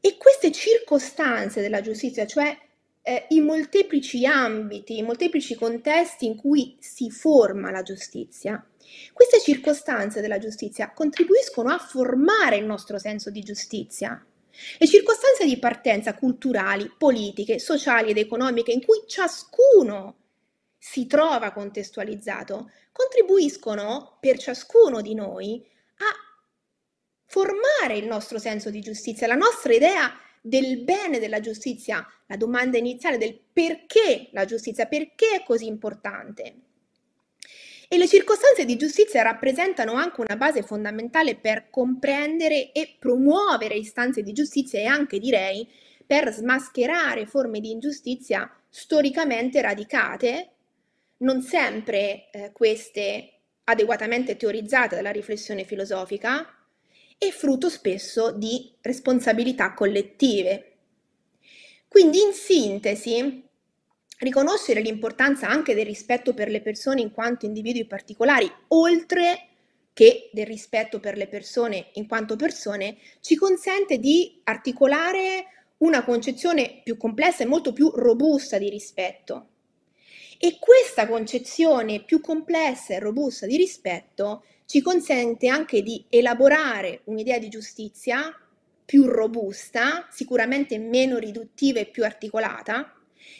E 0.05 0.17
queste 0.17 0.51
circostanze 0.51 1.61
della 1.61 1.81
giustizia, 1.81 2.27
cioè 2.27 2.59
eh, 3.03 3.27
i 3.29 3.41
molteplici 3.41 4.27
ambiti, 4.27 4.99
i 4.99 5.03
molteplici 5.03 5.55
contesti 5.55 6.27
in 6.27 6.35
cui 6.35 6.77
si 6.81 7.09
forma 7.09 7.71
la 7.71 7.83
giustizia, 7.83 8.67
queste 9.13 9.41
circostanze 9.41 10.21
della 10.21 10.39
giustizia 10.39 10.91
contribuiscono 10.91 11.71
a 11.71 11.79
formare 11.79 12.57
il 12.57 12.65
nostro 12.65 12.99
senso 12.99 13.31
di 13.31 13.43
giustizia. 13.43 14.27
Le 14.79 14.87
circostanze 14.89 15.45
di 15.45 15.57
partenza 15.61 16.17
culturali, 16.17 16.93
politiche, 16.99 17.61
sociali 17.61 18.11
ed 18.11 18.19
economiche 18.19 18.73
in 18.73 18.85
cui 18.85 19.05
ciascuno 19.07 20.17
si 20.77 21.07
trova 21.07 21.53
contestualizzato 21.53 22.73
contribuiscono 22.91 24.17
per 24.19 24.37
ciascuno 24.37 25.01
di 25.01 25.15
noi 25.15 25.65
formare 27.33 27.97
il 27.97 28.07
nostro 28.07 28.39
senso 28.39 28.69
di 28.69 28.81
giustizia, 28.81 29.27
la 29.27 29.37
nostra 29.37 29.73
idea 29.73 30.13
del 30.39 30.83
bene 30.83 31.19
della 31.19 31.41
giustizia, 31.41 32.07
la 32.27 32.37
domanda 32.37 32.77
iniziale 32.77 33.17
del 33.17 33.41
perché 33.51 34.29
la 34.33 34.45
giustizia, 34.45 34.85
perché 34.85 35.37
è 35.37 35.43
così 35.43 35.65
importante. 35.65 36.55
E 37.89 37.97
le 37.97 38.07
circostanze 38.07 38.67
di 38.67 38.77
giustizia 38.77 39.23
rappresentano 39.23 39.95
anche 39.95 40.21
una 40.21 40.37
base 40.37 40.63
fondamentale 40.63 41.37
per 41.37 41.71
comprendere 41.71 42.71
e 42.73 42.97
promuovere 42.99 43.77
istanze 43.77 44.23
di 44.23 44.33
giustizia 44.33 44.81
e 44.81 44.85
anche 44.85 45.19
direi 45.19 45.67
per 46.05 46.31
smascherare 46.35 47.25
forme 47.25 47.61
di 47.61 47.71
ingiustizia 47.71 48.51
storicamente 48.69 49.63
radicate, 49.63 50.51
non 51.19 51.41
sempre 51.41 52.29
eh, 52.31 52.53
queste 52.53 53.33
adeguatamente 53.65 54.37
teorizzate 54.37 54.97
dalla 54.97 55.13
riflessione 55.13 55.65
filosofica, 55.65 56.47
e 57.19 57.31
frutto 57.31 57.69
spesso 57.69 58.33
di 58.33 58.73
responsabilità 58.81 59.75
collettive. 59.75 60.73
Quindi 61.89 62.21
in 62.21 62.33
sintesi, 62.33 63.43
riconoscere 64.19 64.81
l'importanza 64.81 65.49
anche 65.49 65.75
del 65.75 65.87
rispetto 65.87 66.33
per 66.33 66.49
le 66.49 66.63
persone 66.63 67.01
in 67.01 67.11
quanto 67.11 67.45
individui 67.45 67.87
particolari, 67.87 68.51
oltre 68.69 69.49
che 69.93 70.31
del 70.33 70.47
rispetto 70.47 71.01
per 71.01 71.17
le 71.17 71.27
persone 71.27 71.91
in 71.95 72.07
quanto 72.07 72.37
persone, 72.37 72.97
ci 73.21 73.37
consente 73.37 73.99
di 73.99 74.41
articolare 74.45 75.47
una 75.79 76.05
concezione 76.05 76.81
più 76.83 76.97
complessa 76.97 77.43
e 77.43 77.47
molto 77.47 77.73
più 77.73 77.91
robusta 77.95 78.57
di 78.59 78.71
rispetto. 78.71 79.49
E 80.39 80.57
questa 80.59 81.07
concezione 81.07 82.03
più 82.03 82.21
complessa 82.21 82.95
e 82.95 82.99
robusta 82.99 83.47
di 83.47 83.57
rispetto 83.57 84.45
ci 84.73 84.81
consente 84.81 85.49
anche 85.49 85.83
di 85.83 86.03
elaborare 86.09 87.03
un'idea 87.05 87.39
di 87.39 87.51
giustizia 87.51 88.35
più 88.83 89.05
robusta, 89.05 90.09
sicuramente 90.11 90.79
meno 90.79 91.19
riduttiva 91.19 91.79
e 91.79 91.85
più 91.85 92.05
articolata, 92.05 92.91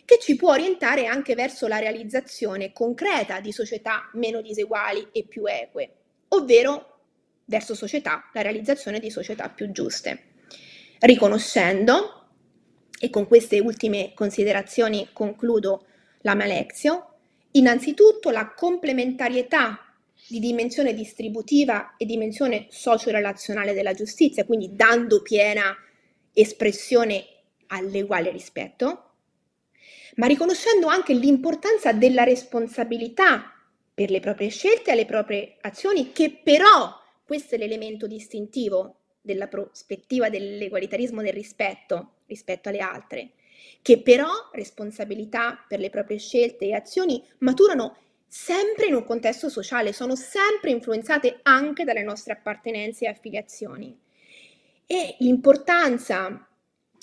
che 0.05 0.19
ci 0.21 0.37
può 0.37 0.51
orientare 0.51 1.07
anche 1.07 1.35
verso 1.35 1.67
la 1.69 1.79
realizzazione 1.79 2.75
concreta 2.75 3.41
di 3.41 3.51
società 3.51 4.11
meno 4.13 4.43
diseguali 4.43 5.09
e 5.11 5.25
più 5.25 5.47
eque, 5.47 5.95
ovvero 6.29 6.99
verso 7.47 7.75
società, 7.75 8.29
la 8.35 8.43
realizzazione 8.43 9.01
di 9.01 9.09
società 9.09 9.49
più 9.49 9.73
giuste, 9.73 10.35
riconoscendo, 10.99 12.27
e 13.01 13.09
con 13.09 13.27
queste 13.27 13.59
ultime 13.59 14.13
considerazioni 14.15 15.09
concludo 15.15 15.87
la 16.21 16.35
mia 16.35 16.45
lezione, 16.45 17.05
innanzitutto 17.53 18.29
la 18.29 18.53
complementarietà 18.55 19.92
di 20.33 20.41
dimensione 20.41 20.95
distributiva 20.95 21.95
e 21.99 22.07
dimensione 22.07 22.67
socio-relazionale 22.71 23.75
della 23.75 23.93
giustizia, 23.93 24.47
quindi 24.47 24.75
dando 24.75 25.21
piena 25.21 25.77
espressione 26.33 27.23
all'uguale 27.67 28.31
rispetto, 28.31 29.11
ma 30.15 30.27
riconoscendo 30.27 30.87
anche 30.87 31.13
l'importanza 31.13 31.93
della 31.93 32.25
responsabilità 32.25 33.53
per 33.93 34.11
le 34.11 34.21
proprie 34.21 34.49
scelte 34.49 34.93
e 34.93 34.95
le 34.95 35.05
proprie 35.05 35.59
azioni, 35.61 36.13
che 36.13 36.41
però, 36.43 36.99
questo 37.23 37.57
è 37.57 37.59
l'elemento 37.59 38.07
distintivo 38.07 39.01
della 39.21 39.49
prospettiva 39.49 40.31
dell'egualitarismo 40.31 41.21
del 41.21 41.35
rispetto 41.35 42.21
rispetto 42.25 42.71
alle 42.71 42.79
altre, 42.79 43.33
che 43.83 44.01
però 44.01 44.31
responsabilità 44.53 45.63
per 45.69 45.79
le 45.79 45.91
proprie 45.91 46.17
scelte 46.17 46.65
e 46.65 46.73
azioni 46.73 47.23
maturano 47.41 47.97
sempre 48.35 48.87
in 48.87 48.95
un 48.95 49.05
contesto 49.05 49.51
sociale, 49.51 49.93
sono 49.93 50.17
sempre 50.17 50.71
influenzate 50.71 51.41
anche 51.43 51.85
dalle 51.85 52.03
nostre 52.03 52.33
appartenenze 52.33 53.05
e 53.05 53.09
affiliazioni. 53.09 53.95
E 54.87 55.17
l'importanza, 55.19 56.49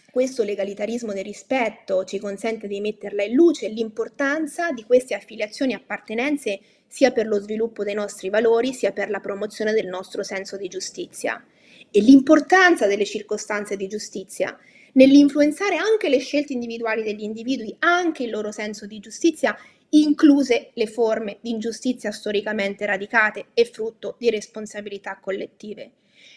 questo 0.09 0.41
legalitarismo 0.41 1.13
del 1.13 1.23
rispetto 1.23 2.03
ci 2.03 2.17
consente 2.17 2.65
di 2.67 2.81
metterla 2.81 3.21
in 3.21 3.35
luce, 3.35 3.67
l'importanza 3.67 4.71
di 4.71 4.83
queste 4.83 5.13
affiliazioni 5.13 5.73
e 5.73 5.75
appartenenze 5.75 6.59
sia 6.87 7.11
per 7.11 7.27
lo 7.27 7.39
sviluppo 7.39 7.83
dei 7.83 7.93
nostri 7.93 8.29
valori, 8.29 8.73
sia 8.73 8.91
per 8.91 9.11
la 9.11 9.19
promozione 9.19 9.71
del 9.71 9.85
nostro 9.85 10.23
senso 10.23 10.57
di 10.57 10.67
giustizia. 10.67 11.45
E 11.91 12.01
l'importanza 12.01 12.87
delle 12.87 13.05
circostanze 13.05 13.77
di 13.77 13.87
giustizia 13.87 14.57
nell'influenzare 14.93 15.75
anche 15.75 16.09
le 16.09 16.17
scelte 16.17 16.53
individuali 16.53 17.03
degli 17.03 17.21
individui, 17.21 17.75
anche 17.77 18.23
il 18.23 18.31
loro 18.31 18.51
senso 18.51 18.87
di 18.87 18.99
giustizia 18.99 19.55
incluse 19.91 20.71
le 20.73 20.87
forme 20.87 21.37
di 21.41 21.51
ingiustizia 21.51 22.11
storicamente 22.11 22.85
radicate 22.85 23.47
e 23.53 23.65
frutto 23.65 24.15
di 24.17 24.29
responsabilità 24.29 25.19
collettive. 25.21 25.91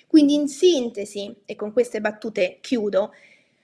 Quindi 0.07 0.35
in 0.35 0.49
sintesi, 0.49 1.35
e 1.45 1.55
con 1.55 1.73
queste 1.73 2.01
battute 2.01 2.59
chiudo, 2.61 3.13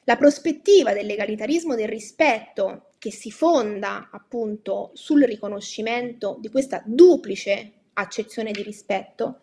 la 0.04 0.16
prospettiva 0.16 0.92
del 0.92 1.06
legalitarismo 1.06 1.74
del 1.74 1.88
rispetto 1.88 2.92
che 2.98 3.12
si 3.12 3.30
fonda 3.30 4.08
appunto 4.10 4.90
sul 4.94 5.22
riconoscimento 5.22 6.36
di 6.40 6.48
questa 6.48 6.82
duplice 6.84 7.72
accezione 7.92 8.52
di 8.52 8.62
rispetto 8.62 9.40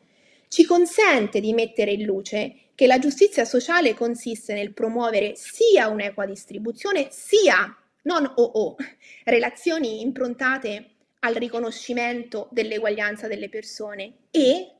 ci 0.47 0.65
consente 0.65 1.39
di 1.39 1.53
mettere 1.53 1.91
in 1.91 2.03
luce 2.03 2.55
che 2.75 2.87
la 2.87 2.99
giustizia 2.99 3.45
sociale 3.45 3.93
consiste 3.93 4.53
nel 4.53 4.73
promuovere 4.73 5.33
sia 5.35 5.87
un'equa 5.87 6.25
distribuzione 6.25 7.07
sia 7.11 7.75
non 8.05 8.25
o 8.25 8.43
o, 8.43 8.75
relazioni 9.23 10.01
improntate 10.01 10.89
al 11.19 11.35
riconoscimento 11.35 12.47
dell'eguaglianza 12.51 13.27
delle 13.27 13.49
persone 13.49 14.13
e 14.31 14.71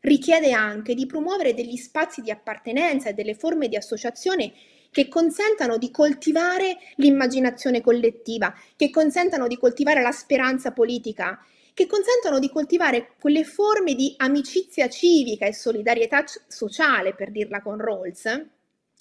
richiede 0.00 0.52
anche 0.52 0.94
di 0.94 1.06
promuovere 1.06 1.54
degli 1.54 1.76
spazi 1.76 2.22
di 2.22 2.30
appartenenza 2.30 3.10
e 3.10 3.14
delle 3.14 3.34
forme 3.34 3.68
di 3.68 3.76
associazione 3.76 4.52
che 4.90 5.08
consentano 5.08 5.76
di 5.76 5.90
coltivare 5.90 6.78
l'immaginazione 6.96 7.80
collettiva, 7.80 8.52
che 8.76 8.90
consentano 8.90 9.46
di 9.46 9.56
coltivare 9.56 10.02
la 10.02 10.10
speranza 10.10 10.72
politica, 10.72 11.38
che 11.74 11.86
consentano 11.86 12.38
di 12.38 12.50
coltivare 12.50 13.12
quelle 13.20 13.44
forme 13.44 13.94
di 13.94 14.14
amicizia 14.16 14.88
civica 14.88 15.46
e 15.46 15.54
solidarietà 15.54 16.24
sociale, 16.48 17.14
per 17.14 17.30
dirla 17.30 17.62
con 17.62 17.78
Rawls, 17.78 18.46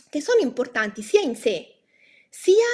che 0.10 0.22
sono 0.22 0.42
importanti 0.42 1.02
sia 1.02 1.22
in 1.22 1.36
sé, 1.36 1.76
sia 2.30 2.68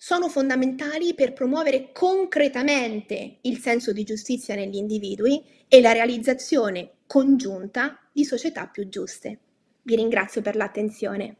sono 0.00 0.28
fondamentali 0.28 1.12
per 1.12 1.32
promuovere 1.32 1.90
concretamente 1.90 3.38
il 3.40 3.58
senso 3.58 3.92
di 3.92 4.04
giustizia 4.04 4.54
negli 4.54 4.76
individui 4.76 5.42
e 5.66 5.80
la 5.80 5.90
realizzazione 5.90 6.98
congiunta 7.04 7.98
di 8.12 8.24
società 8.24 8.68
più 8.68 8.88
giuste. 8.88 9.38
Vi 9.82 9.96
ringrazio 9.96 10.40
per 10.40 10.54
l'attenzione. 10.54 11.38